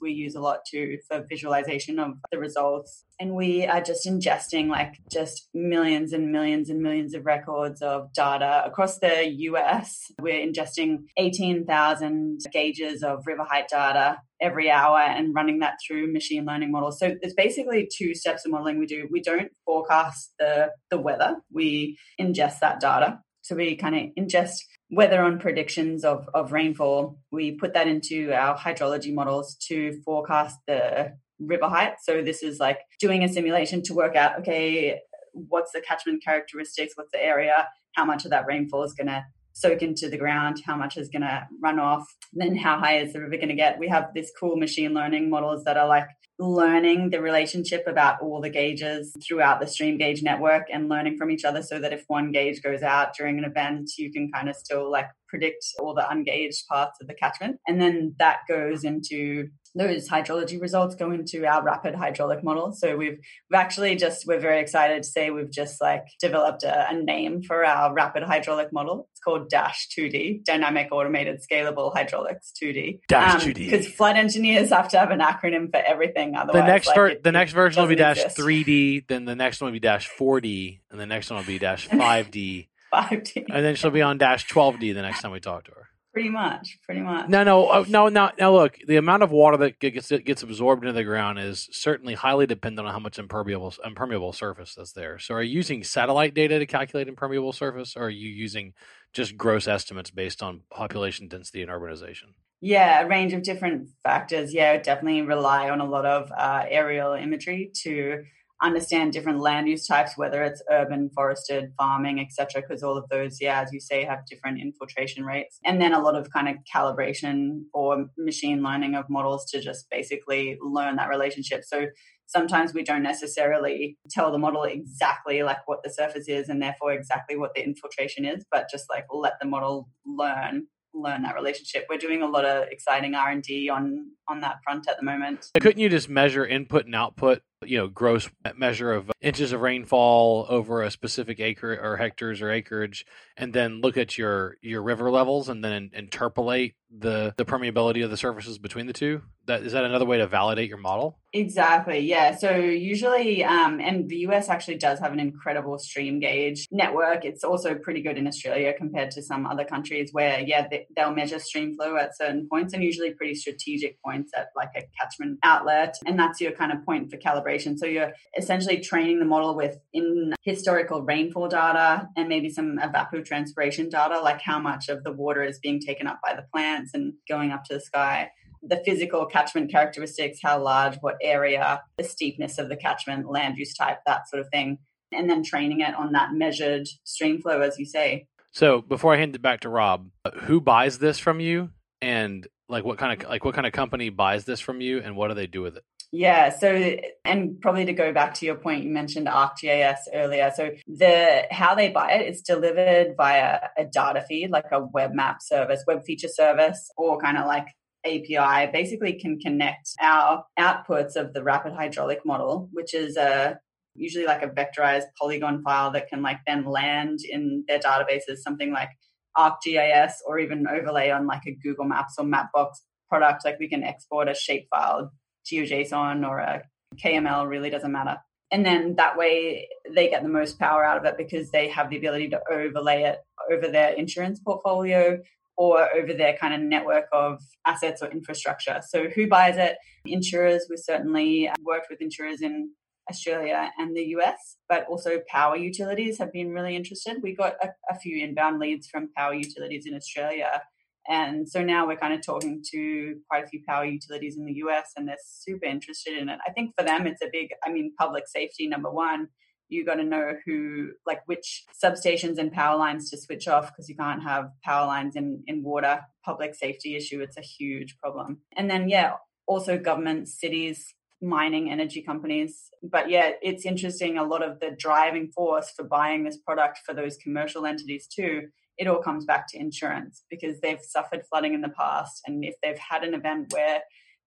[0.02, 3.04] we use a lot too for visualization of the results.
[3.20, 8.12] And we are just ingesting like just millions and millions and millions of records of
[8.14, 10.12] data across the US.
[10.20, 16.46] We're ingesting 18,000 gauges of river height data every hour and running that through machine
[16.46, 17.00] learning models.
[17.00, 19.08] So there's basically two steps of modeling we do.
[19.12, 23.20] We don't forecast the, the weather, we ingest that data.
[23.42, 24.58] So we kind of ingest
[24.90, 27.20] weather on predictions of, of rainfall.
[27.32, 31.96] We put that into our hydrology models to forecast the river height.
[32.02, 35.00] So this is like doing a simulation to work out, okay,
[35.34, 39.26] what's the catchment characteristics, what's the area, how much of that rainfall is going to
[39.58, 43.12] soak into the ground, how much is going to run off, then how high is
[43.12, 43.80] the river going to get.
[43.80, 46.08] We have this cool machine learning models that are like
[46.40, 51.32] learning the relationship about all the gauges throughout the stream gauge network and learning from
[51.32, 54.48] each other so that if one gauge goes out during an event, you can kind
[54.48, 57.58] of still like predict all the ungauged parts of the catchment.
[57.68, 62.72] And then that goes into those hydrology results go into our rapid hydraulic model.
[62.74, 63.18] So we've
[63.50, 67.42] we've actually just we're very excited to say we've just like developed a, a name
[67.44, 69.08] for our rapid hydraulic model.
[69.12, 73.00] It's called Dash 2D, Dynamic Automated Scalable Hydraulics 2D.
[73.08, 73.56] Dash um, 2D.
[73.56, 76.36] Because flood engineers have to have an acronym for everything.
[76.36, 78.38] Otherwise, the next like, ver- it, the next version will be Dash exist.
[78.38, 79.08] 3D.
[79.08, 81.88] Then the next one will be Dash 4D, and the next one will be Dash
[81.90, 82.68] 5D.
[82.94, 83.46] 5D.
[83.50, 85.87] And then she'll be on Dash 12D the next time we talk to her.
[86.18, 87.30] Pretty much, pretty much.
[87.30, 88.32] No, no, uh, no, no.
[88.40, 92.16] Now, look, the amount of water that gets gets absorbed into the ground is certainly
[92.16, 95.20] highly dependent on how much impermeable impermeable surface that's there.
[95.20, 98.74] So, are you using satellite data to calculate impermeable surface, or are you using
[99.14, 102.34] just gross estimates based on population density and urbanization?
[102.62, 104.56] Yeah, a range of different factors.
[104.56, 108.24] Yeah, definitely rely on a lot of uh, aerial imagery to
[108.62, 112.62] understand different land use types, whether it's urban, forested, farming, etc.
[112.62, 116.02] Because all of those, yeah, as you say, have different infiltration rates, and then a
[116.02, 121.10] lot of kind of calibration or machine learning of models to just basically learn that
[121.10, 121.64] relationship.
[121.64, 121.88] So
[122.26, 126.94] sometimes we don't necessarily tell the model exactly like what the surface is and therefore
[126.94, 131.86] exactly what the infiltration is, but just like let the model learn learn that relationship.
[131.90, 135.04] We're doing a lot of exciting R and D on on that front at the
[135.04, 135.48] moment.
[135.60, 137.42] Couldn't you just measure input and output?
[137.66, 142.52] You know, gross measure of inches of rainfall over a specific acre or hectares or
[142.52, 148.04] acreage, and then look at your your river levels, and then interpolate the the permeability
[148.04, 149.24] of the surfaces between the two.
[149.48, 151.20] That is that another way to validate your model?
[151.34, 152.00] Exactly.
[152.00, 152.36] Yeah.
[152.36, 157.26] So usually, um, and the US actually does have an incredible stream gauge network.
[157.26, 161.14] It's also pretty good in Australia compared to some other countries where, yeah, they, they'll
[161.14, 165.40] measure stream flow at certain points and usually pretty strategic points at like a catchment
[165.44, 165.96] outlet.
[166.06, 167.47] And that's your kind of point for calibration.
[167.78, 173.90] So you're essentially training the model with in historical rainfall data and maybe some evapotranspiration
[173.90, 177.14] data, like how much of the water is being taken up by the plants and
[177.28, 178.30] going up to the sky.
[178.62, 183.74] The physical catchment characteristics, how large, what area, the steepness of the catchment, land use
[183.74, 184.80] type, that sort of thing.
[185.14, 188.28] And then training it on that measured stream flow, as you say.
[188.52, 191.70] So before I hand it back to Rob, uh, who buys this from you?
[192.02, 195.00] And like what kind of like what kind of company buys this from you?
[195.00, 198.46] And what do they do with it yeah so and probably to go back to
[198.46, 203.60] your point you mentioned arcgis earlier so the how they buy it is delivered via
[203.78, 207.68] a data feed like a web map service web feature service or kind of like
[208.06, 213.60] api basically can connect our outputs of the rapid hydraulic model which is a
[213.96, 218.72] usually like a vectorized polygon file that can like then land in their databases something
[218.72, 218.90] like
[219.38, 222.78] ArcGIS or even overlay on like a Google Maps or Mapbox
[223.10, 223.46] product.
[223.46, 225.10] Like we can export a shapefile,
[225.52, 226.64] GeoJSON or a
[227.04, 228.18] KML, really doesn't matter.
[228.52, 231.90] And then that way they get the most power out of it because they have
[231.90, 233.20] the ability to overlay it
[233.52, 235.20] over their insurance portfolio
[235.58, 238.80] or over their kind of network of assets or infrastructure.
[238.88, 239.78] So who buys it?
[240.06, 240.68] Insurers.
[240.70, 242.72] We certainly uh, worked with insurers in
[243.10, 247.18] Australia and the US, but also power utilities have been really interested.
[247.22, 250.62] We got a, a, few inbound leads from power utilities in Australia.
[251.10, 254.56] And so now we're kind of talking to quite a few power utilities in the
[254.66, 256.40] US, and they're super interested in it.
[256.48, 259.28] I think for them, it's a big, I mean, public safety, number one.
[259.70, 263.90] You got to know who, like, which substations and power lines to switch off because
[263.90, 266.02] you can't have power lines in, in water.
[266.24, 268.40] Public safety issue, it's a huge problem.
[268.56, 269.16] And then, yeah,
[269.46, 272.70] also governments, cities, mining energy companies.
[272.84, 274.18] But yeah, it's interesting.
[274.18, 278.50] A lot of the driving force for buying this product for those commercial entities too,
[278.78, 282.22] it all comes back to insurance because they've suffered flooding in the past.
[282.26, 283.82] And if they've had an event where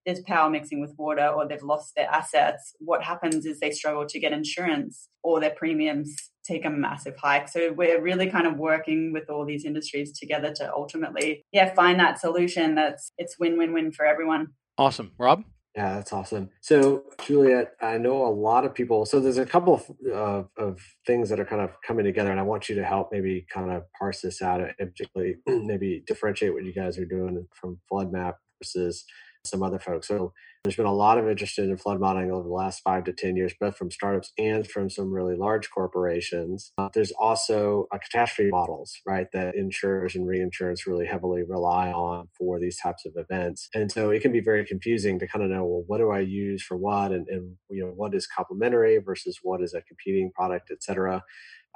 [0.07, 4.07] there's power mixing with water or they've lost their assets, what happens is they struggle
[4.07, 7.49] to get insurance or their premiums take a massive hike.
[7.49, 12.01] So we're really kind of working with all these industries together to ultimately, yeah, find
[12.01, 14.49] that solution that's it's win-win-win for everyone.
[14.79, 15.13] Awesome.
[15.19, 15.45] Rob?
[15.77, 16.51] Yeah, that's awesome.
[16.61, 19.07] So, Juliette, I know a lot of people.
[19.07, 22.41] So, there's a couple of, uh, of things that are kind of coming together, and
[22.41, 26.55] I want you to help maybe kind of parse this out and particularly maybe differentiate
[26.55, 29.05] what you guys are doing from FloodMapp versus
[29.45, 30.09] some other folks.
[30.09, 33.15] So, there's been a lot of interest in flood modeling over the last five to
[33.15, 36.73] 10 years, both from startups and from some really large corporations.
[36.77, 42.29] Uh, there's also a catastrophe models, right, that insurers and reinsurance really heavily rely on
[42.37, 43.71] for these types of events.
[43.75, 46.21] And so it can be very confusing to kind of know, well, what do I
[46.21, 47.11] use for what?
[47.11, 51.23] And, and you know, what is complementary versus what is a competing product, et cetera.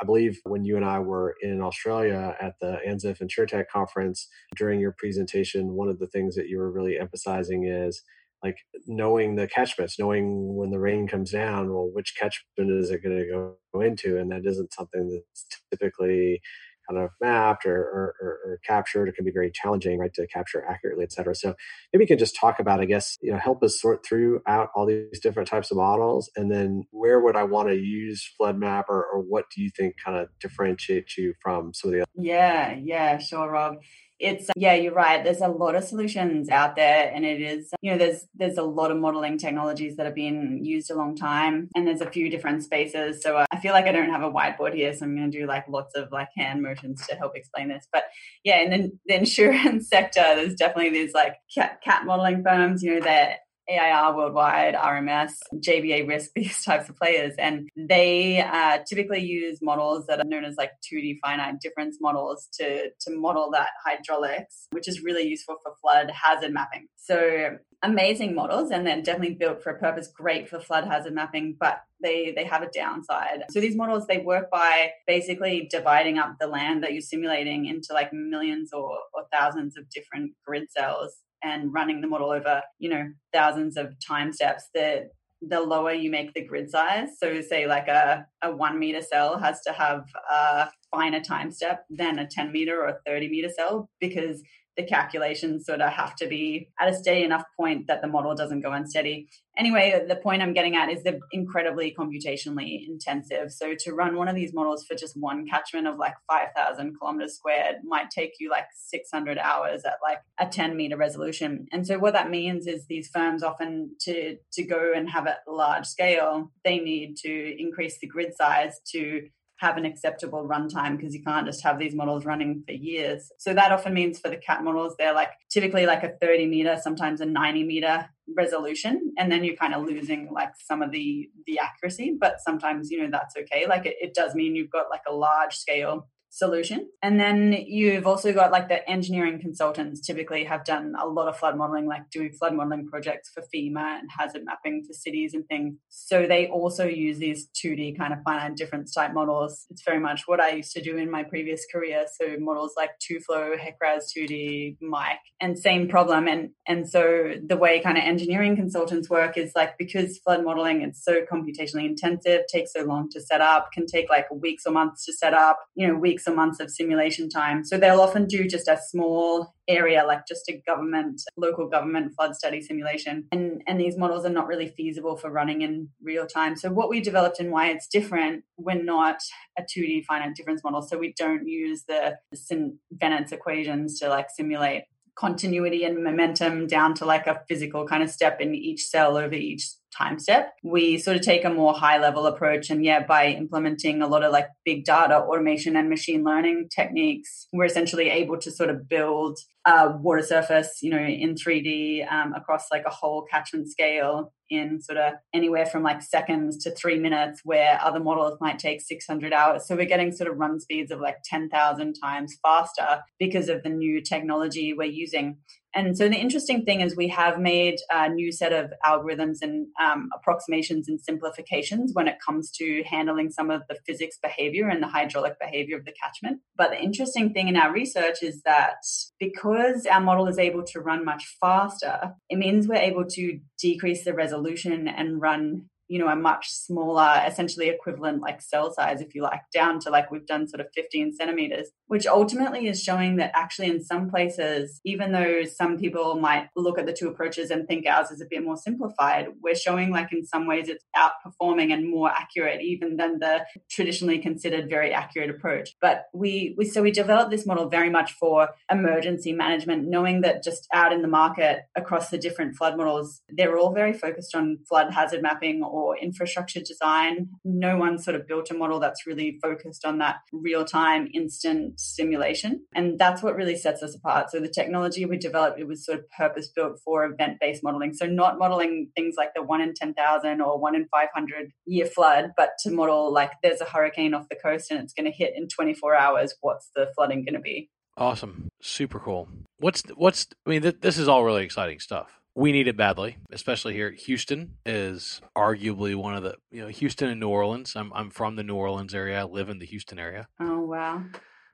[0.00, 4.80] I believe when you and I were in Australia at the ANZIIF InsurTech conference during
[4.80, 8.02] your presentation, one of the things that you were really emphasizing is
[8.42, 13.02] like knowing the catchments, knowing when the rain comes down, well, which catchment is it
[13.02, 14.18] going to go into?
[14.18, 16.42] And that isn't something that's typically
[16.88, 19.08] kind of mapped or, or, or, captured.
[19.08, 21.34] It can be very challenging, right, to capture accurately, et cetera.
[21.34, 21.54] So
[21.92, 24.70] maybe you can just talk about, I guess, you know, help us sort through out
[24.74, 28.84] all these different types of models, and then where would I want to use FloodMapp,
[28.88, 32.10] or, or what do you think kind of differentiates you from some of the other?
[32.14, 33.76] Yeah, yeah, sure, Rob
[34.24, 37.90] it's yeah you're right there's a lot of solutions out there and it is you
[37.90, 41.68] know there's there's a lot of modeling technologies that have been used a long time
[41.74, 44.30] and there's a few different spaces so uh, i feel like I don't have a
[44.30, 47.36] whiteboard here, so I'm going to do like lots of like hand motions to help
[47.36, 47.86] explain this.
[47.92, 48.04] But
[48.44, 53.04] yeah, in the, insurance sector, there's definitely these like cat, cat modeling firms, you know,
[53.04, 57.34] that AIR Worldwide, RMS, JBA Risk, these types of players.
[57.38, 62.48] And they uh, typically use models that are known as like 2D finite difference models
[62.60, 66.86] to, to model that hydraulics, which is really useful for flood hazard mapping.
[66.96, 71.56] So amazing models and they're definitely built for a purpose, great for flood hazard mapping,
[71.58, 73.44] but they, they have a downside.
[73.50, 77.92] So these models, they work by basically dividing up the land that you're simulating into
[77.92, 82.88] like millions or, or thousands of different grid cells and running the model over, you
[82.88, 85.08] know, thousands of time steps, the
[85.46, 87.18] the lower you make the grid size.
[87.18, 91.84] So say like a, a one meter cell has to have a finer time step
[91.90, 94.42] than a 10 meter or 30 meter cell because
[94.76, 98.34] the calculations sort of have to be at a steady enough point that the model
[98.34, 99.28] doesn't go unsteady.
[99.56, 103.52] Anyway, the point I'm getting at is they're incredibly computationally intensive.
[103.52, 107.36] So to run one of these models for just one catchment of like 5,000 kilometers
[107.36, 111.66] squared might take you like 600 hours at like a 10 meter resolution.
[111.70, 115.36] And so what that means is these firms often to to go and have a
[115.48, 119.28] large scale, they need to increase the grid size to
[119.64, 123.32] have an acceptable runtime because you can't just have these models running for years.
[123.38, 126.76] So that often means for the cat models, they're like typically like a 30 meter,
[126.80, 129.12] sometimes a 90 meter resolution.
[129.18, 132.16] And then you're kind of losing like some of the the accuracy.
[132.18, 133.66] But sometimes, you know, that's okay.
[133.66, 136.88] Like it, it does mean you've got like a large scale solution.
[137.00, 141.38] And then you've also got like the engineering consultants typically have done a lot of
[141.38, 145.46] flood modeling, like doing flood modeling projects for FEMA and hazard mapping for cities and
[145.46, 145.76] things.
[145.90, 149.66] So they also use these 2D kind of finite difference type models.
[149.70, 152.06] It's very much what I used to do in my previous career.
[152.20, 156.26] So models like TUFLOW, HEC-RAS 2D, Mike, and same problem.
[156.26, 160.82] And and so the way kind of engineering consultants work is like because flood modeling
[160.82, 164.72] is so computationally intensive, takes so long to set up, can take like weeks or
[164.72, 167.64] months to set up, you know, weeks weeks or months of simulation time.
[167.64, 172.34] So they'll often do just a small area, like just a government, local government flood
[172.34, 173.26] study simulation.
[173.32, 176.56] And, and these models are not really feasible for running in real time.
[176.56, 179.16] So what we developed and why it's different, we're not
[179.58, 180.82] a 2D finite difference model.
[180.82, 182.74] So we don't use the St.
[182.92, 184.84] Venant's equations to like simulate
[185.16, 189.34] continuity and momentum down to like a physical kind of step in each cell over
[189.34, 190.52] each time step.
[190.62, 192.70] We sort of take a more high level approach.
[192.70, 197.48] And yeah, by implementing a lot of like big data automation and machine learning techniques,
[197.52, 202.34] we're essentially able to sort of build a water surface, you know, in 3D um,
[202.34, 206.98] across like a whole catchment scale in sort of anywhere from like seconds to three
[206.98, 209.66] minutes, where other models might take 600 hours.
[209.66, 213.70] So we're getting sort of run speeds of like 10,000 times faster because of the
[213.70, 215.38] new technology we're using.
[215.74, 219.66] And so the interesting thing is we have made a new set of algorithms and
[219.84, 224.82] um, approximations and simplifications when it comes to handling some of the physics behavior and
[224.82, 226.40] the hydraulic behavior of the catchment.
[226.56, 228.76] But the interesting thing in our research is that
[229.18, 234.04] because our model is able to run much faster, it means we're able to decrease
[234.04, 239.14] the resolution and run you know a much smaller essentially equivalent like cell size if
[239.14, 243.16] you like down to like we've done sort of 15 centimeters which ultimately is showing
[243.16, 247.50] that actually in some places even though some people might look at the two approaches
[247.50, 250.84] and think ours is a bit more simplified we're showing like in some ways it's
[250.96, 255.70] outperforming and more accurate even than the traditionally considered very accurate approach.
[255.80, 260.42] But we, we so we developed this model very much for emergency management knowing that
[260.42, 264.58] just out in the market across the different flood models they're all very focused on
[264.68, 267.28] flood hazard mapping or infrastructure design.
[267.44, 271.78] No one sort of built a model that's really focused on that real time instant
[271.78, 272.64] simulation.
[272.74, 274.30] And that's what really sets us apart.
[274.30, 277.94] So the technology we developed, it was sort of purpose built for event based modeling.
[277.94, 282.32] So not modeling things like the one in 10,000 or one in 500 year flood,
[282.36, 285.34] but to model like there's a hurricane off the coast and it's going to hit
[285.36, 286.34] in 24 hours.
[286.40, 287.70] What's the flooding going to be?
[287.96, 288.48] Awesome.
[288.60, 289.28] Super cool.
[289.58, 293.16] What's, what's, I mean, th- this is all really exciting stuff we need it badly,
[293.32, 293.90] especially here.
[293.92, 297.74] Houston is arguably one of the you know Houston and New Orleans.
[297.76, 299.20] I'm I'm from the New Orleans area.
[299.20, 300.28] I live in the Houston area.
[300.40, 301.04] Oh wow!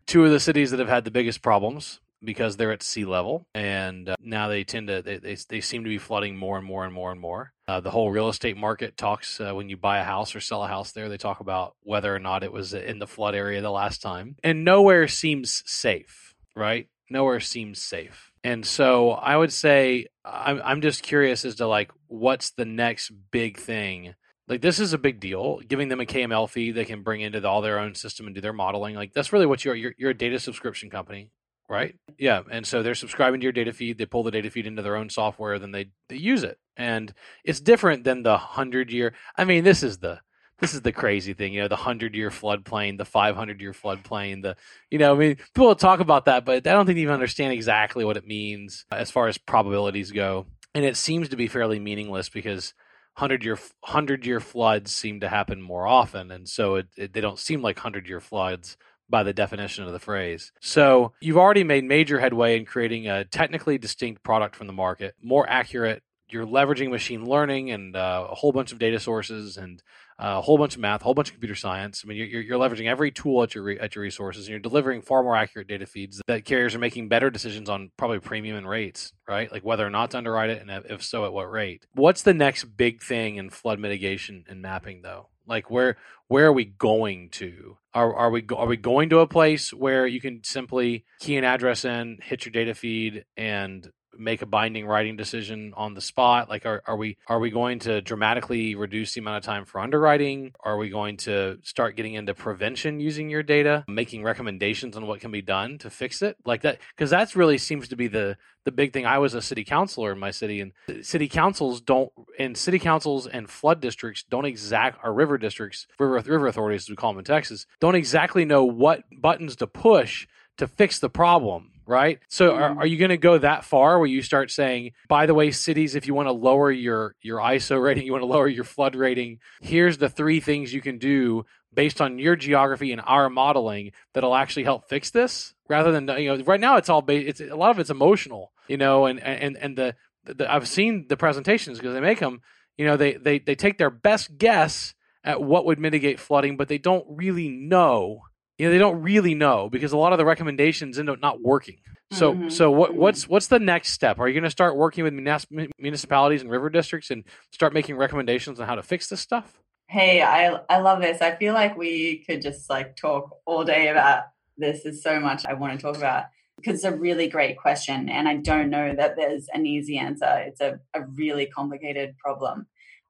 [0.07, 3.47] Two of the cities that have had the biggest problems because they're at sea level,
[3.55, 6.67] and uh, now they tend to they, they, they seem to be flooding more and
[6.67, 7.53] more and more and more.
[7.69, 10.65] Uh, the whole real estate market talks uh, when you buy a house or sell
[10.65, 11.09] a house there.
[11.09, 14.37] They talk about whether or not it was in the flood area the last time,
[14.43, 16.35] and nowhere seems safe.
[16.57, 16.89] Right?
[17.11, 21.91] Nowhere seems safe and so I would say I'm I'm just curious as to like
[22.07, 24.15] what's the next big thing.
[24.49, 25.61] Like this is a big deal.
[25.61, 28.35] Giving them a KML fee they can bring into the, all their own system and
[28.35, 28.95] do their modeling.
[28.95, 29.75] Like that's really what you're.
[29.75, 31.31] You're, you're a data subscription company,
[31.69, 31.95] right?
[32.19, 33.99] Yeah, and so they're subscribing to your data feed.
[33.99, 37.13] They pull the data feed into their own software, then they they use it, and
[37.45, 39.15] it's different than the hundred year.
[39.37, 40.21] I mean, this is the
[40.61, 43.73] this is the crazy thing, you know, the hundred year floodplain, the five hundred year
[43.73, 44.57] floodplain, the
[44.91, 47.53] you know, I mean, people talk about that, but I don't think they even understand
[47.53, 51.79] exactly what it means as far as probabilities go, and it seems to be fairly
[51.79, 52.75] meaningless because
[53.15, 57.21] hundred year hundred year floods seem to happen more often, and so it, it, they
[57.21, 58.77] don't seem like hundred year floods
[59.09, 60.53] by the definition of the phrase.
[60.61, 65.17] So you've already made major headway in creating a technically distinct product from the market,
[65.21, 66.03] more accurate.
[66.29, 69.83] You're leveraging machine learning and uh, a whole bunch of data sources and
[70.21, 72.03] a whole bunch of math, a whole bunch of computer science.
[72.05, 75.01] I mean, you're, you're leveraging every tool at your at your resources, and you're delivering
[75.01, 78.69] far more accurate data feeds that carriers are making better decisions on probably premium and
[78.69, 79.51] rates, right?
[79.51, 81.87] Like whether or not to underwrite it, and if so, at what rate.
[81.95, 85.29] What's the next big thing in flood mitigation and mapping, though?
[85.47, 85.97] Like where
[86.29, 87.79] where are we going to?
[87.95, 91.45] Are are we are we going to a place where you can simply key an
[91.45, 96.49] address in, hit your data feed, and make a binding writing decision on the spot?
[96.49, 99.81] Like, are, are we are we going to dramatically reduce the amount of time for
[99.81, 100.53] underwriting?
[100.61, 105.21] Are we going to start getting into prevention using your data, making recommendations on what
[105.21, 106.37] can be done to fix it?
[106.45, 109.07] Like that, because that's really seems to be the the big thing.
[109.07, 110.73] I was a city councilor in my city, and
[111.05, 116.21] city councils don't, and city councils and flood districts don't exact, our river districts, river
[116.31, 120.27] river authorities, as we call them in Texas, don't exactly know what buttons to push
[120.59, 122.21] to fix the problem right?
[122.29, 122.79] So are, mm-hmm.
[122.79, 125.97] are you going to go that far where you start saying, by the way, cities,
[125.97, 128.95] if you want to lower your your ISO rating, you want to lower your flood
[128.95, 133.93] rating, here's the three things you can do based on your geography and our modeling
[134.15, 137.41] that'll actually help fix this rather than you know right now it's all ba- it's
[137.41, 141.17] a lot of it's emotional you know and and and the, the I've seen the
[141.17, 142.41] presentations because they make them
[142.77, 146.67] you know they they they take their best guess at what would mitigate flooding but
[146.67, 148.23] they don't really know
[148.61, 151.41] you know they don't really know because a lot of the recommendations end up not
[151.41, 151.79] working.
[152.13, 152.49] So mm-hmm.
[152.51, 153.01] so what mm-hmm.
[153.01, 154.19] what's what's the next step?
[154.19, 158.61] Are you going to start working with municipalities and river districts and start making recommendations
[158.61, 159.63] on how to fix this stuff?
[159.87, 161.23] Hey, I I love this.
[161.23, 164.25] I feel like we could just like talk all day about
[164.59, 164.83] this.
[164.83, 166.25] There's so much I want to talk about
[166.57, 170.45] because it's a really great question and I don't know that there's an easy answer.
[170.47, 172.67] It's a, a really complicated problem.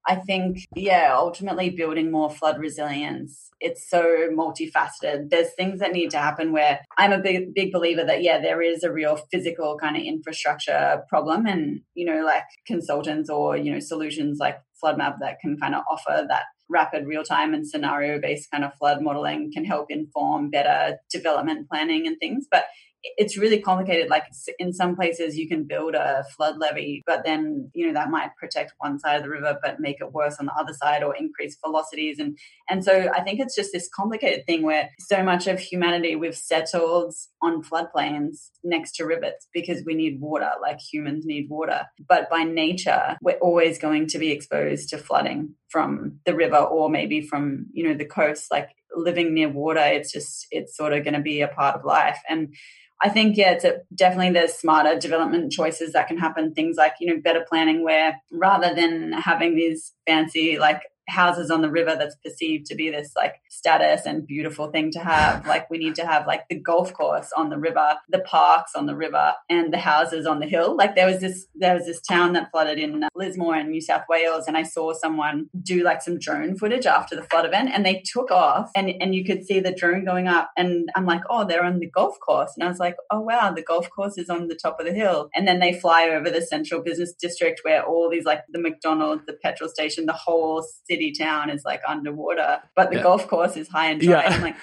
[0.06, 3.50] I think, yeah, ultimately building more flood resilience.
[3.60, 5.28] It's so multifaceted.
[5.30, 8.62] There's things that need to happen where I'm a big, big believer that, yeah, there
[8.62, 11.46] is a real physical kind of infrastructure problem.
[11.46, 15.82] And, you know, like consultants or, you know, solutions like FloodMapp that can kind of
[15.90, 20.50] offer that rapid real time and scenario based kind of flood modeling can help inform
[20.50, 22.46] better development planning and things.
[22.50, 22.64] But
[23.02, 24.10] it's really complicated.
[24.10, 24.24] Like
[24.58, 28.36] in some places, you can build a flood levee, but then you know that might
[28.36, 31.16] protect one side of the river, but make it worse on the other side, or
[31.16, 32.18] increase velocities.
[32.18, 36.16] And and so I think it's just this complicated thing where so much of humanity
[36.16, 41.86] we've settled on floodplains next to rivers because we need water, like humans need water.
[42.06, 46.90] But by nature, we're always going to be exposed to flooding from the river or
[46.90, 48.50] maybe from you know the coast.
[48.50, 51.84] Like living near water, it's just it's sort of going to be a part of
[51.84, 52.54] life and
[53.02, 56.52] I think yeah, it's a, definitely there's smarter development choices that can happen.
[56.52, 61.60] Things like you know better planning, where rather than having these fancy like houses on
[61.60, 65.44] the river that's perceived to be this like status and beautiful thing to have.
[65.50, 68.86] Like we need to have like the golf course on the river, the parks on
[68.86, 70.76] the river, and the houses on the hill.
[70.76, 73.80] Like there was this there was this town that flooded in uh, Lismore in New
[73.80, 77.70] South Wales, and I saw someone do like some drone footage after the flood event,
[77.72, 81.06] and they took off, and and you could see the drone going up, and I'm
[81.06, 83.90] like, oh, they're on the golf course, and I was like, oh wow, the golf
[83.90, 86.80] course is on the top of the hill, and then they fly over the central
[86.80, 91.12] business district where all these like the McDonald's, the petrol station, the whole city city
[91.12, 93.02] town is like underwater, but the yeah.
[93.02, 94.22] golf course is high and dry.
[94.22, 94.32] Yeah.
[94.32, 94.56] And like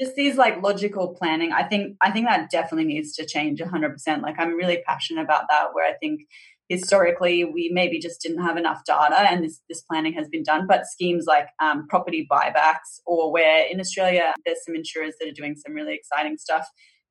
[0.00, 1.52] just these like logical planning.
[1.52, 4.22] I think I think that definitely needs to change 100%.
[4.22, 5.68] Like I'm really passionate about that.
[5.72, 6.22] Where I think
[6.68, 10.66] historically we maybe just didn't have enough data and this, this planning has been done
[10.66, 15.32] but schemes like um, property buybacks or where in australia there's some insurers that are
[15.32, 16.66] doing some really exciting stuff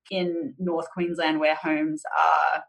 [0.10, 2.64] in north queensland where homes are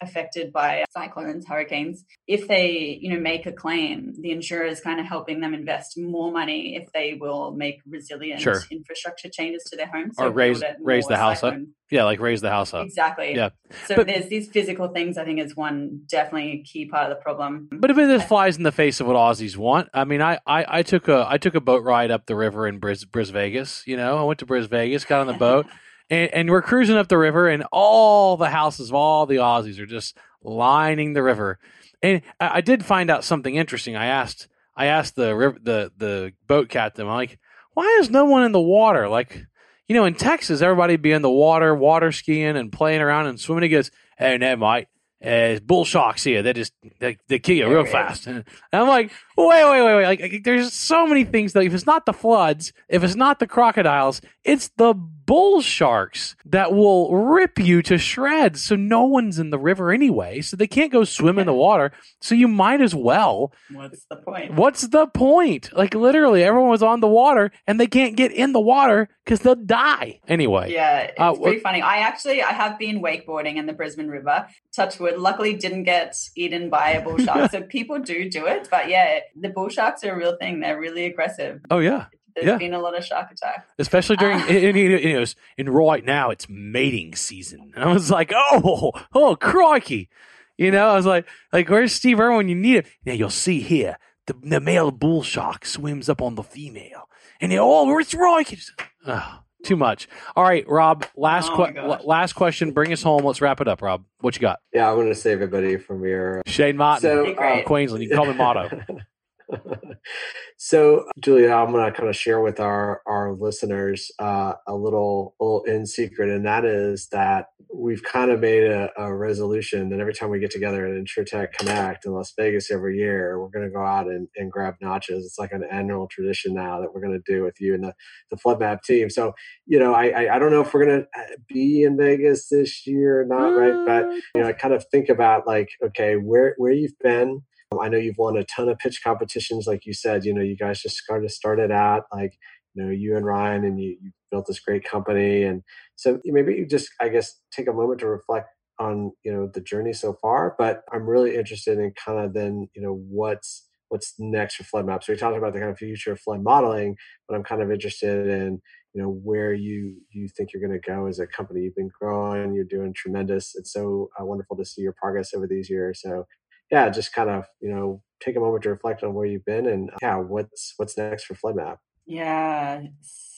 [0.00, 4.98] affected by cyclones, hurricanes, if they, you know, make a claim, the insurer is kind
[4.98, 8.62] of helping them invest more money if they will make resilient sure.
[8.70, 10.16] infrastructure changes to their homes.
[10.16, 11.62] So or raise raise the house cyclone.
[11.62, 11.68] up.
[11.90, 12.86] Yeah, like raise the house up.
[12.86, 13.34] Exactly.
[13.34, 13.50] Yeah.
[13.86, 17.22] So but, there's these physical things I think is one definitely key part of the
[17.22, 17.68] problem.
[17.72, 20.64] But if it flies in the face of what Aussies want, I mean I, I,
[20.68, 23.82] I took a I took a boat ride up the river in Bris, Bris Vegas,
[23.86, 24.18] you know.
[24.18, 25.66] I went to Bris Vegas, got on the boat.
[26.10, 29.78] and, and we're cruising up the river, and all the houses of all the Aussies
[29.78, 31.58] are just lining the river.
[32.02, 33.96] And I, I did find out something interesting.
[33.96, 37.38] I asked I asked the river, the the boat captain, I'm like,
[37.74, 39.08] why is no one in the water?
[39.08, 39.44] Like,
[39.88, 43.40] you know, in Texas, everybody be in the water, water skiing and playing around and
[43.40, 43.64] swimming.
[43.64, 44.86] He goes, hey, no, mate,
[45.24, 46.42] uh, bull sharks here.
[46.42, 48.26] They just they, they kill you real fast.
[48.30, 50.20] And I'm like, wait, wait, wait, wait.
[50.20, 53.46] Like, there's so many things that if it's not the floods, if it's not the
[53.46, 58.64] crocodiles, it's the bull sharks that will rip you to shreds.
[58.64, 61.92] So no one's in the river anyway, so they can't go swim in the water.
[62.20, 63.52] So you might as well.
[63.70, 64.54] What's the point?
[64.54, 65.70] What's the point?
[65.72, 69.40] Like literally, everyone was on the water and they can't get in the water because
[69.40, 70.72] they'll die anyway.
[70.72, 71.80] Yeah, it's uh, pretty funny.
[71.80, 74.48] I actually I have been wakeboarding in the Brisbane River.
[74.74, 77.50] Touchwood, luckily didn't get eaten by a bull shark.
[77.50, 80.60] so people do do it, but yeah, the bull sharks are a real thing.
[80.60, 81.60] They're really aggressive.
[81.70, 82.06] Oh yeah.
[82.34, 82.58] There's yeah.
[82.58, 85.24] been a lot of shark attacks, especially during uh, in, in, you know,
[85.58, 87.72] in right now it's mating season.
[87.74, 90.08] And I was like, oh, oh, crikey,
[90.56, 92.84] you know, I was like, like where's Steve Irwin you need him?
[93.04, 97.08] Now you'll see here the, the male bull shark swims up on the female,
[97.40, 98.70] and they oh, it's right.
[99.06, 100.08] Oh, too much.
[100.36, 101.04] All right, Rob.
[101.16, 102.72] Last oh que- last question.
[102.72, 103.24] Bring us home.
[103.24, 104.04] Let's wrap it up, Rob.
[104.20, 104.58] What you got?
[104.72, 108.02] Yeah, I want to save everybody from your Shane Martin, so, uh, Queensland.
[108.02, 108.68] You can call me Motto.
[110.56, 115.34] so, Julia, I'm going to kind of share with our our listeners uh, a little
[115.40, 120.00] little in secret, and that is that we've kind of made a, a resolution that
[120.00, 123.64] every time we get together at InsurTech Connect in Las Vegas every year, we're going
[123.64, 125.24] to go out and, and grab notches.
[125.24, 127.94] It's like an annual tradition now that we're going to do with you and the
[128.30, 129.10] the FloodMapp team.
[129.10, 129.34] So,
[129.66, 132.48] you know, I I, I don't know if we're going to uh, be in Vegas
[132.48, 133.86] this year or not, right?
[133.86, 134.18] But mm.
[134.34, 137.42] you know, I kind of think about like, okay, where where you've been
[137.78, 140.24] I know you've won a ton of pitch competitions, like you said.
[140.24, 142.36] You know, you guys just kind of started out like
[142.74, 145.62] you know you and Ryan, and you you built this great company, and
[145.94, 148.48] so maybe you just I guess take a moment to reflect
[148.80, 150.56] on you know the journey so far.
[150.58, 154.86] But I'm really interested in kind of then you know what's what's next for flood
[154.86, 155.06] maps.
[155.06, 156.96] So we talked about the kind of future of flood modeling,
[157.28, 158.60] but I'm kind of interested in
[158.94, 161.60] you know where you you think you're going to go as a company.
[161.60, 163.54] You've been growing, you're doing tremendous.
[163.54, 166.00] It's so uh, wonderful to see your progress over these years.
[166.02, 166.26] So
[166.70, 169.66] yeah, just kind of you know take a moment to reflect on where you've been
[169.66, 171.78] and uh, yeah, what's what's next for FloodMapp.
[172.06, 172.82] Yeah,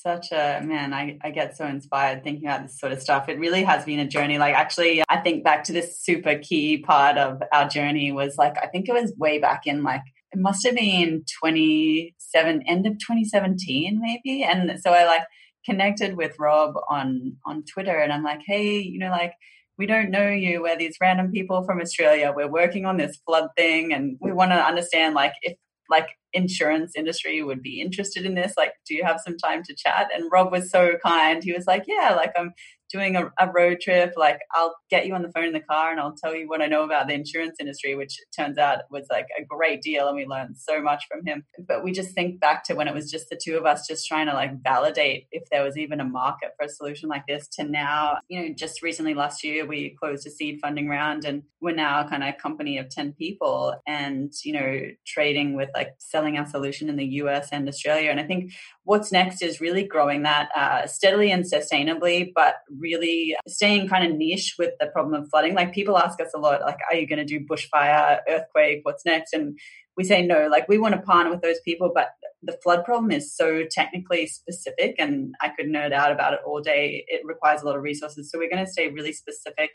[0.03, 0.93] such a man.
[0.93, 3.29] I, I get so inspired thinking about this sort of stuff.
[3.29, 4.39] It really has been a journey.
[4.39, 8.57] Like, actually, I think back to this super key part of our journey was like,
[8.63, 10.03] I think it was way back in like,
[10.33, 14.43] it must have been 27, end of 2017, maybe.
[14.43, 15.23] And so I like
[15.65, 19.35] connected with Rob on on Twitter and I'm like, hey, you know, like
[19.79, 20.63] we don't know you.
[20.63, 22.33] We're these random people from Australia.
[22.35, 25.57] We're working on this flood thing and we want to understand like if
[25.93, 29.75] like insurance industry would be interested in this like do you have some time to
[29.75, 32.53] chat and rob was so kind he was like yeah like i'm
[32.93, 35.91] doing a, a, road trip, like I'll get you on the phone in the car
[35.91, 39.07] and I'll tell you what I know about the insurance industry, which turns out was
[39.11, 40.09] like a great deal.
[40.09, 41.45] And we learned so much from him.
[41.67, 44.07] But we just think back to when it was just the two of us just
[44.07, 47.49] trying to like validate if there was even a market for a solution like this
[47.49, 51.43] to now, you know, just recently last year, we closed a seed funding round and
[51.61, 55.95] we're now kind of a company of 10 people and, you know, trading with like
[55.99, 58.11] selling our solution in the US and Australia.
[58.11, 58.53] And I think
[58.85, 64.19] what's next is really growing that uh, steadily and sustainably, but really staying kind of
[64.19, 65.55] niche with the problem of flooding.
[65.55, 68.81] Like people ask us a lot, like, are you going to do bushfire, earthquake?
[68.83, 69.33] What's next?
[69.33, 69.59] And
[69.97, 70.49] we say no.
[70.51, 72.09] Like we want to partner with those people, but
[72.43, 76.61] the flood problem is so technically specific, and I could nerd out about it all
[76.61, 77.05] day.
[77.07, 79.71] It requires a lot of resources, so we're going to stay really specific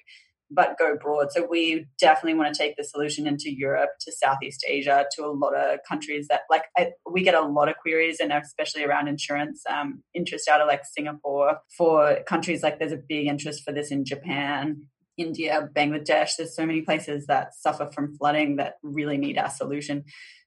[0.50, 1.32] but go broad.
[1.32, 5.28] So we definitely want to take the solution into Europe, to Southeast Asia, to a
[5.28, 9.08] lot of countries that like I, we get a lot of queries and especially around
[9.08, 13.74] insurance um, interest out of like Singapore for countries like there's a big interest for
[13.74, 14.84] this in Japan.
[15.18, 20.04] India, Bangladesh, there's so many places that suffer from flooding that really need our solution.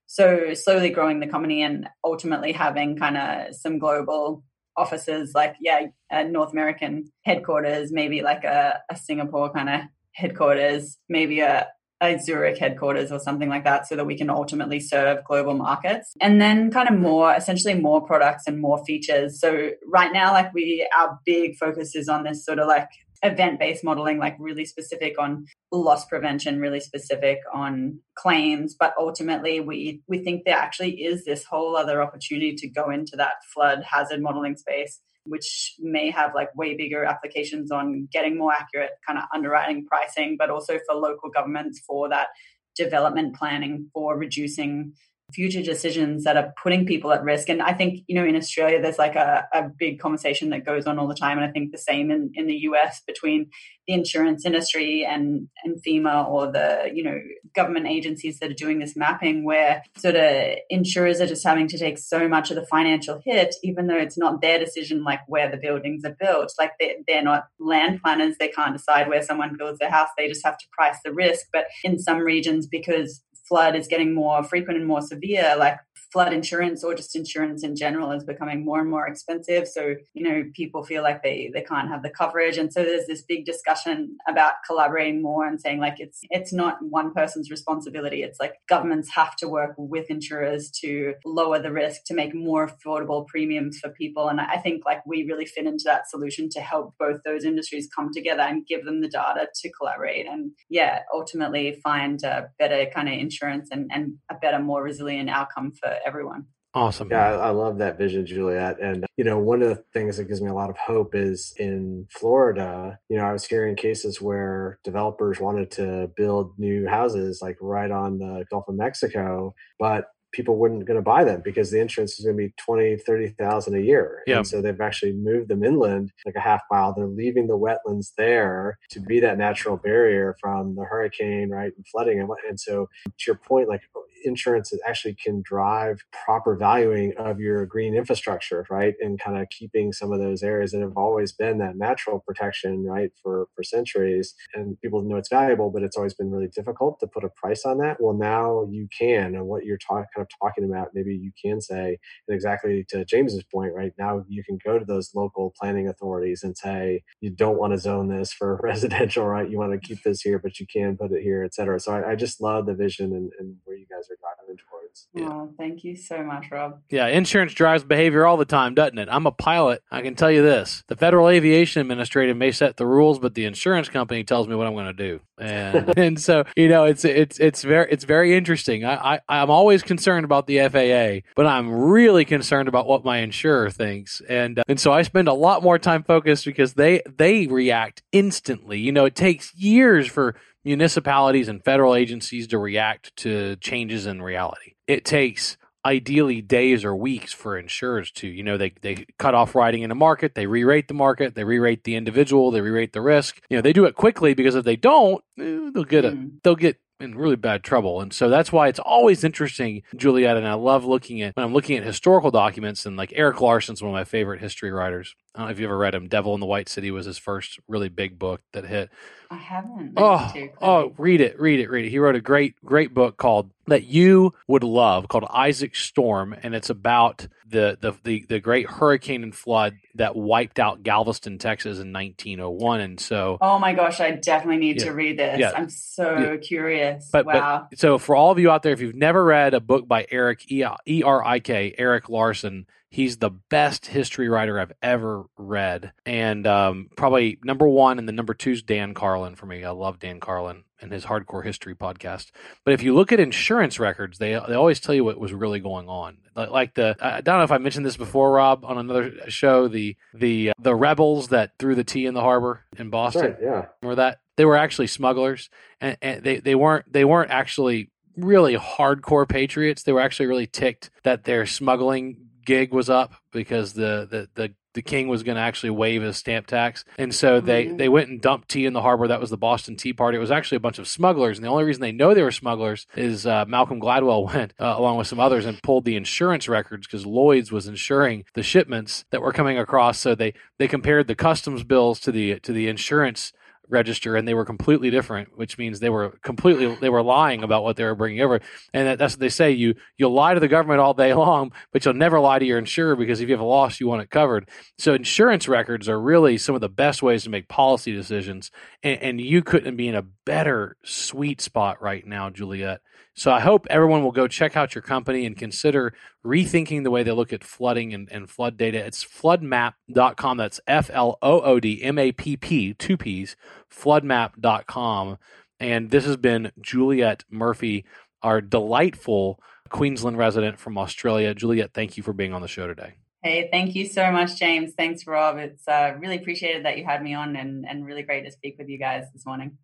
[0.07, 4.43] So, slowly growing the company and ultimately having kind of some global
[4.77, 9.81] offices like yeah a north american headquarters maybe like a, a singapore kind of
[10.13, 11.67] headquarters maybe a,
[12.01, 16.15] a Zurich headquarters or something like that so that we can ultimately serve global markets.
[16.19, 19.39] And then kind of more essentially more products and more features.
[19.39, 22.89] So right now like we our big focus is on this sort of like
[23.23, 28.75] event based modeling, like really specific on loss prevention, really specific on claims.
[28.79, 33.15] But ultimately, we, we think there actually is this whole other opportunity to go into
[33.17, 38.53] that flood hazard modeling space, which may have like way bigger applications on getting more
[38.53, 42.27] accurate kind of underwriting pricing, but also for local governments for that
[42.75, 44.93] development planning for reducing
[45.33, 47.49] future decisions that are putting people at risk.
[47.49, 50.85] And I think, you know, in Australia, there's like a, a big conversation that goes
[50.85, 51.37] on all the time.
[51.37, 53.49] And I think the same in, in the US between
[53.87, 57.17] the insurance industry and, and FEMA or the, you know,
[57.55, 61.77] government agencies that are doing this mapping where sort of insurers are just having to
[61.77, 65.49] take so much of the financial hit, even though it's not their decision, like where
[65.49, 66.53] the buildings are built.
[66.59, 68.35] Like they're, they're not land planners.
[68.39, 70.09] They can't decide where someone builds their house.
[70.17, 71.47] They just have to price the risk.
[71.51, 73.21] But in some regions, because
[73.51, 75.77] flood is getting more frequent and more severe, like
[76.11, 79.67] flood insurance or just insurance in general is becoming more and more expensive.
[79.67, 82.57] So, you know, people feel like they, they can't have the coverage.
[82.57, 86.77] And so there's this big discussion about collaborating more and saying like it's it's not
[86.81, 88.23] one person's responsibility.
[88.23, 92.67] It's like governments have to work with insurers to lower the risk to make more
[92.67, 94.27] affordable premiums for people.
[94.27, 97.89] And I think like we really fit into that solution to help both those industries
[97.95, 102.85] come together and give them the data to collaborate and yeah, ultimately find a better
[102.93, 106.45] kind of insurance and, and a better, more resilient outcome for everyone.
[106.73, 107.09] Awesome.
[107.11, 108.79] Yeah, I, I, love that vision, Juliette.
[108.81, 111.13] And, uh, you know, one of the things that gives me a lot of hope
[111.13, 116.87] is in Florida, you know, I was hearing cases where developers wanted to build new
[116.87, 121.41] houses like right on the Gulf of Mexico, but people weren't going to buy them
[121.43, 124.23] because the insurance is going to be 20 30,000 a year.
[124.27, 124.37] Yep.
[124.37, 126.93] And so they've actually moved them inland like a half mile.
[126.95, 131.71] They're leaving the wetlands there to be that natural barrier from the hurricane, right?
[131.75, 132.19] And flooding.
[132.19, 133.81] And, and so to your point, like
[134.23, 138.95] insurance actually can drive proper valuing of your green infrastructure, right?
[139.01, 142.85] And kind of keeping some of those areas that have always been that natural protection,
[142.85, 144.35] right, for, for centuries.
[144.55, 147.65] And people know it's valuable, but it's always been really difficult to put a price
[147.65, 147.97] on that.
[148.01, 149.35] Well, now you can.
[149.35, 153.43] And what you're kind of talking about, maybe you can say, and exactly to James's
[153.53, 157.59] point, right now you can go to those local planning authorities and say, you don't
[157.59, 159.49] want to zone this for residential, right?
[159.49, 161.79] You want to keep this here, but you can put it here, et cetera.
[161.81, 165.07] So I, I just love the vision and, and where you guys are driving towards.
[165.13, 165.29] Yeah.
[165.29, 166.79] Oh, thank you so much, Rob.
[166.89, 169.07] Yeah, insurance drives behavior all the time, doesn't it?
[169.11, 169.81] I'm a pilot.
[169.91, 173.45] I can tell you this: the Federal Aviation Administration may set the rules, but the
[173.45, 175.21] insurance company tells me what I'm going to do.
[175.39, 178.85] And and so you know, it's it's it's very it's very interesting.
[178.85, 183.19] I, I I'm always concerned about the FAA, but I'm really concerned about what my
[183.19, 184.21] insurer thinks.
[184.27, 188.03] And uh, and so I spend a lot more time focused because they they react
[188.11, 188.79] instantly.
[188.79, 194.21] You know, it takes years for municipalities and federal agencies to react to changes in
[194.21, 194.75] reality.
[194.87, 199.55] It takes ideally days or weeks for insurers to you know they, they cut off
[199.55, 203.01] writing in a market they re-rate the market they re-rate the individual they re-rate the
[203.01, 206.11] risk you know they do it quickly because if they don't eh, they'll get a
[206.11, 206.31] mm.
[206.43, 208.01] they'll get in really bad trouble.
[208.01, 210.37] And so that's why it's always interesting, Juliette.
[210.37, 213.81] And I love looking at when I'm looking at historical documents and like Erik Larson's
[213.81, 215.15] one of my favorite history writers.
[215.33, 216.09] I don't know if you ever read him.
[216.09, 218.89] Devil in the White City was his first really big book that hit.
[219.29, 219.93] I haven't.
[219.95, 221.89] Oh, oh, read it, read it, read it.
[221.89, 226.53] He wrote a great, great book called that you would love called Isaac Storm, and
[226.53, 231.79] it's about the the the, the great hurricane and flood that wiped out Galveston, Texas
[231.79, 232.81] in 1901.
[232.81, 235.39] And so, oh my gosh, I definitely need yeah, to read this.
[235.39, 236.37] Yeah, I'm so yeah.
[236.37, 237.09] curious.
[237.09, 237.67] But, wow.
[237.69, 240.07] But, so for all of you out there, if you've never read a book by
[240.11, 245.93] Erik E R I K Erik Larson He's the best history writer I've ever read,
[246.05, 249.63] and um, probably number one, and the number two is Dan Carlin for me.
[249.63, 252.31] I love Dan Carlin and his Hardcore History podcast.
[252.65, 255.61] But if you look at insurance records, they they always tell you what was really
[255.61, 256.17] going on.
[256.35, 259.69] Like, like the I don't know if I mentioned this before, Rob, on another show.
[259.69, 263.21] The the uh, the rebels that threw the tea in the harbor in Boston.
[263.21, 264.19] Right, yeah, remember that?
[264.35, 269.83] They were actually smugglers, and, and they they weren't they weren't actually really hardcore patriots.
[269.83, 274.53] They were actually really ticked that their smuggling gig was up because the the the,
[274.73, 277.77] the king was going to actually waive his stamp tax, and so they mm-hmm.
[277.77, 279.07] they went and dumped tea in the harbor.
[279.07, 280.17] That was the Boston Tea Party.
[280.17, 282.31] It was actually a bunch of smugglers, and the only reason they know they were
[282.31, 286.47] smugglers is uh, Malcolm Gladwell went uh, along with some others and pulled the insurance
[286.47, 289.99] records because Lloyd's was insuring the shipments that were coming across.
[289.99, 293.33] So they they compared the customs bills to the to the insurance
[293.71, 297.63] register and they were completely different which means they were completely they were lying about
[297.63, 298.39] what they were bringing over.
[298.73, 301.51] And that, that's what they say you you'll lie to the government all day long
[301.71, 304.01] but you'll never lie to your insurer because if you have a loss you want
[304.01, 304.49] it covered.
[304.77, 308.51] So insurance records are really some of the best ways to make policy decisions
[308.83, 312.81] and, and you couldn't be in a better sweet spot right now juliette
[313.13, 315.93] so I hope everyone will go check out your company and consider
[316.25, 318.77] rethinking the way they look at flooding and, and flood data.
[318.77, 320.37] It's floodmapp.com.
[320.37, 323.35] That's F L O O D M A P P, two P's,
[323.69, 325.17] floodmapp.com.
[325.59, 327.85] And this has been Juliette Murphy,
[328.23, 329.39] our delightful
[329.69, 331.33] Queensland resident from Australia.
[331.33, 332.95] Juliette, thank you for being on the show today.
[333.23, 334.73] Hey, thank you so much, James.
[334.75, 335.37] Thanks, Rob.
[335.37, 338.57] It's uh, really appreciated that you had me on and, and really great to speak
[338.57, 339.57] with you guys this morning.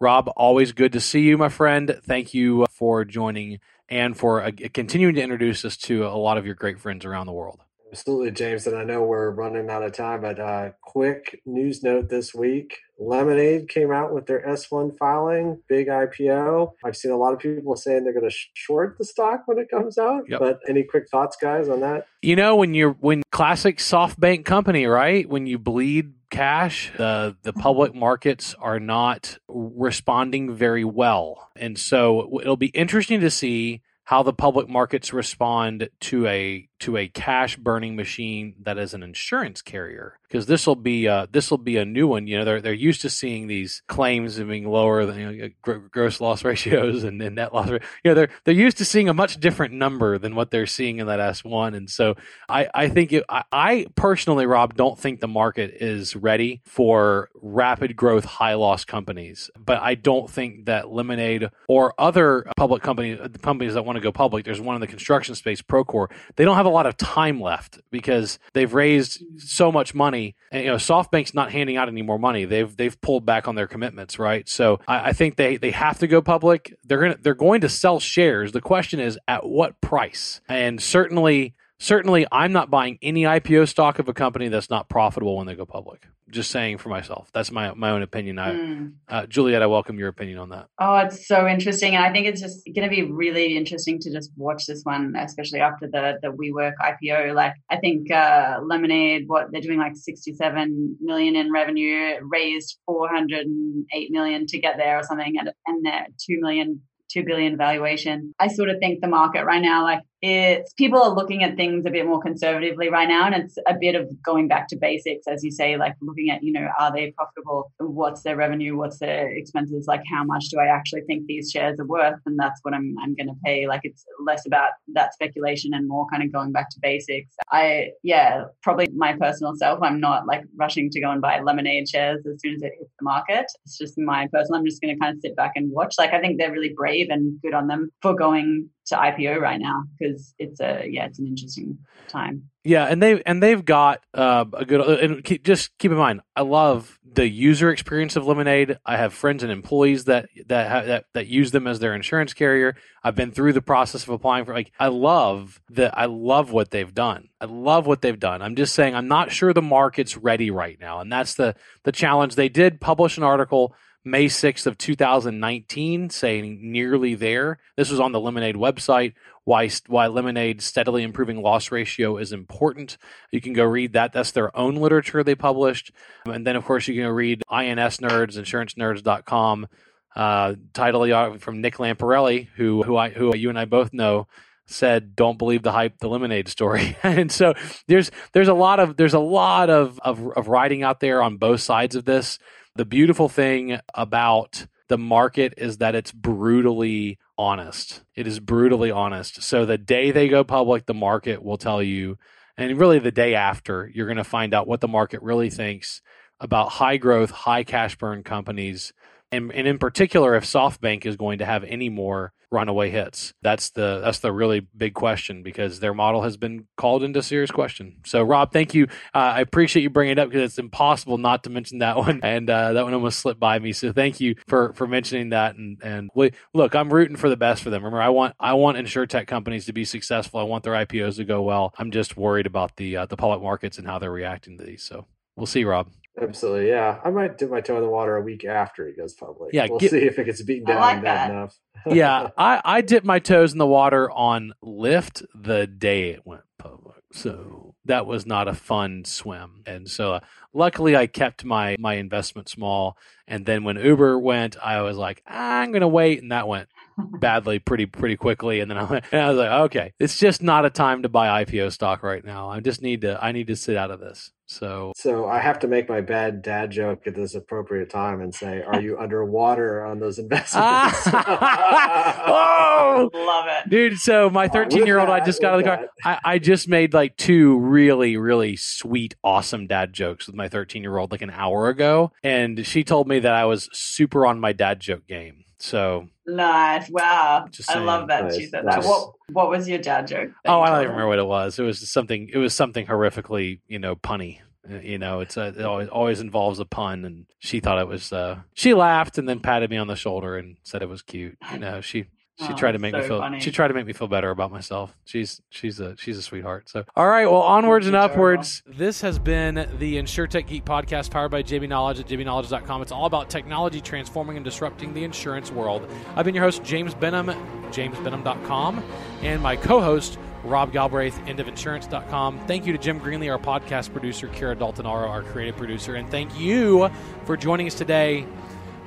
[0.00, 2.00] Rob, always good to see you, my friend.
[2.04, 6.46] Thank you for joining and for uh, continuing to introduce us to a lot of
[6.46, 7.60] your great friends around the world.
[7.94, 8.66] Absolutely, James.
[8.66, 12.78] And I know we're running out of time, but uh, quick news note this week
[12.98, 16.72] Lemonade came out with their S1 filing, big IPO.
[16.84, 19.68] I've seen a lot of people saying they're going to short the stock when it
[19.70, 20.24] comes out.
[20.28, 20.40] Yep.
[20.40, 22.08] But any quick thoughts, guys, on that?
[22.20, 25.28] You know, when you're when classic SoftBank company, right?
[25.28, 32.40] When you bleed cash, the the public markets are not responding very well, and so
[32.40, 37.56] it'll be interesting to see how the public markets respond to a to a cash
[37.56, 41.76] burning machine that is an insurance carrier because this will be uh, this will be
[41.76, 42.26] a new one.
[42.26, 46.20] You know, they're they're used to seeing these claims being lower than you know, gross
[46.20, 47.70] loss ratios and, and net loss.
[47.70, 50.98] You know, they're they're used to seeing a much different number than what they're seeing
[50.98, 51.74] in that S one.
[51.74, 52.16] And so
[52.48, 57.28] I I think it, I, I personally, Rob, don't think the market is ready for
[57.40, 59.52] rapid growth, high loss companies.
[59.56, 64.10] But I don't think that Lemonade or other public companies companies that want to go
[64.10, 64.44] public.
[64.44, 66.08] There's one in the construction space, Procore.
[66.34, 70.34] They don't have a lot of time left because they've raised so much money.
[70.52, 72.44] And you know, SoftBank's not handing out any more money.
[72.44, 74.48] They've they've pulled back on their commitments, right?
[74.48, 76.76] So I, I think they they have to go public.
[76.84, 78.52] They're gonna they're going to sell shares.
[78.52, 80.40] The question is at what price?
[80.48, 81.54] And certainly
[81.84, 85.54] certainly I'm not buying any IPO stock of a company that's not profitable when they
[85.54, 86.06] go public.
[86.30, 87.30] Just saying for myself.
[87.32, 88.38] That's my my own opinion.
[88.38, 88.92] I, mm.
[89.08, 90.68] uh, Juliette, I welcome your opinion on that.
[90.80, 94.10] Oh, it's so interesting, and I think it's just going to be really interesting to
[94.10, 97.34] just watch this one, especially after the the WeWork IPO.
[97.34, 102.78] Like, I think uh, Lemonade, what they're doing, like sixty seven million in revenue, raised
[102.86, 106.80] four hundred and eight million to get there or something, and and they're two million
[107.14, 108.34] two billion valuation.
[108.38, 111.84] I sort of think the market right now, like it's people are looking at things
[111.84, 115.26] a bit more conservatively right now and it's a bit of going back to basics
[115.28, 117.70] as you say like looking at you know are they profitable?
[117.78, 118.74] What's their revenue?
[118.74, 119.86] What's their expenses?
[119.86, 122.18] Like how much do i actually think these shares are worth?
[122.24, 123.68] And that's what i'm, I'm going to pay.
[123.68, 127.36] Like it's less about that speculation and more kind of going back to basics.
[127.52, 131.86] I yeah probably my personal self i'm not like rushing to go and buy lemonade
[131.86, 133.44] shares as soon as it hits the market.
[133.66, 135.96] It's just my personal i'm just going to kind of sit back and watch.
[135.98, 139.60] Like i think they're really brave and good on them for going to IPO right
[139.60, 141.78] now because it's a yeah it's an interesting
[142.08, 142.50] time.
[142.62, 146.22] Yeah, and they and they've got uh, a good and keep, just keep in mind,
[146.34, 148.78] I love the user experience of Lemonade.
[148.86, 152.32] I have friends and employees that that have, that that use them as their insurance
[152.32, 152.76] carrier.
[153.02, 156.70] I've been through the process of applying for like I love that I love what
[156.70, 157.28] they've done.
[157.38, 158.40] I love what they've done.
[158.40, 161.54] I'm just saying I'm not sure the market's ready right now, and that's the
[161.84, 162.34] the challenge.
[162.34, 163.74] They did publish an article
[164.04, 167.58] May 6th of 2019 saying nearly there.
[167.76, 169.14] This was on the Lemonade website.
[169.44, 172.98] Why why Lemonade steadily improving loss ratio is important.
[173.30, 174.12] You can go read that.
[174.12, 175.90] That's their own literature they published.
[176.26, 179.68] And then of course you can read INS Nerds, insurancenerds.com,
[180.16, 184.26] uh, title from Nick Lamparelli, who who I who you and I both know
[184.66, 187.52] said don't believe the hype the lemonade story and so
[187.86, 191.36] there's there's a lot of there's a lot of, of of writing out there on
[191.36, 192.38] both sides of this
[192.76, 198.02] the beautiful thing about the market is that it's brutally honest.
[198.14, 199.42] It is brutally honest.
[199.42, 202.18] So the day they go public, the market will tell you,
[202.56, 206.02] and really the day after, you're going to find out what the market really thinks
[206.40, 208.92] about high growth, high cash burn companies
[209.34, 213.34] and, and in particular if SoftBank is going to have any more runaway hits.
[213.42, 217.50] That's the that's the really big question because their model has been called into serious
[217.50, 217.96] question.
[218.06, 218.84] So Rob, thank you.
[219.14, 222.20] Uh, I appreciate you bringing it up because it's impossible not to mention that one,
[222.22, 223.72] and uh, that one almost slipped by me.
[223.72, 225.56] So thank you for for mentioning that.
[225.56, 227.84] And and we, look, I'm rooting for the best for them.
[227.84, 230.40] Remember, I want I want InsurTech companies to be successful.
[230.40, 231.74] I want their IPOs to go well.
[231.76, 234.82] I'm just worried about the uh, the public markets and how they're reacting to these.
[234.82, 235.06] So
[235.36, 235.88] we'll see, Rob.
[236.20, 237.00] Absolutely, yeah.
[237.04, 239.52] I might dip my toe in the water a week after it goes public.
[239.52, 241.58] Yeah, we'll get, see if it gets beaten down like bad enough.
[241.86, 246.44] yeah, I I dipped my toes in the water on Lyft the day it went
[246.56, 249.64] public, so that was not a fun swim.
[249.66, 250.20] And so, uh,
[250.52, 252.96] luckily, I kept my my investment small.
[253.26, 256.68] And then when Uber went, I was like, I'm going to wait, and that went
[256.96, 260.42] badly pretty pretty quickly and then I, went, and I was like okay it's just
[260.42, 263.48] not a time to buy IPO stock right now I just need to I need
[263.48, 267.06] to sit out of this so so I have to make my bad dad joke
[267.06, 270.54] at this appropriate time and say are you underwater on those investments?
[270.54, 273.70] Ah, oh love it.
[273.70, 276.38] dude so my 13 year old I just got out of the car I, I
[276.38, 281.10] just made like two really really sweet awesome dad jokes with my 13 year old
[281.10, 284.80] like an hour ago and she told me that I was super on my dad
[284.80, 286.90] joke game so nice!
[286.90, 288.36] Wow, I love that nice.
[288.36, 288.84] she said that.
[288.84, 290.32] What What was your dad joke?
[290.44, 291.58] Oh, I don't even remember what it was.
[291.58, 292.28] It was something.
[292.32, 294.40] It was something horrifically, you know, punny.
[294.70, 297.88] Uh, you know, it's a, it always, always involves a pun, and she thought it
[297.88, 298.12] was.
[298.12, 301.36] Uh, she laughed and then patted me on the shoulder and said it was cute.
[301.52, 302.06] You know, she
[302.40, 303.20] She Oh, tried to make me feel.
[303.20, 303.38] funny.
[303.38, 304.96] She tried to make me feel better about myself.
[305.04, 306.68] She's she's a she's a sweetheart.
[306.68, 308.62] So all right, well onwards and upwards.
[308.66, 312.82] This has been the InsurTech Geek podcast powered by JBKnowledge at jbknowledge.com.
[312.82, 315.88] It's all about technology transforming and disrupting the insurance world.
[316.16, 317.28] I've been your host James Benham,
[317.70, 318.82] jamesbenham.com,
[319.22, 322.46] and my co-host Rob Galbraith, endofinsurance.com.
[322.46, 326.38] Thank you to Jim Greenley, our podcast producer, Kara Daltonaro, our creative producer, and thank
[326.38, 326.90] you
[327.24, 328.26] for joining us today.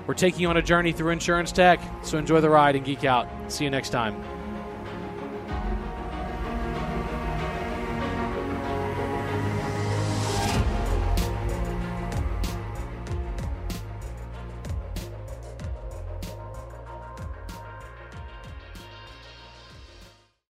[0.07, 3.03] We're taking you on a journey through insurance tech, so enjoy the ride and geek
[3.03, 3.27] out.
[3.49, 4.36] See you next time.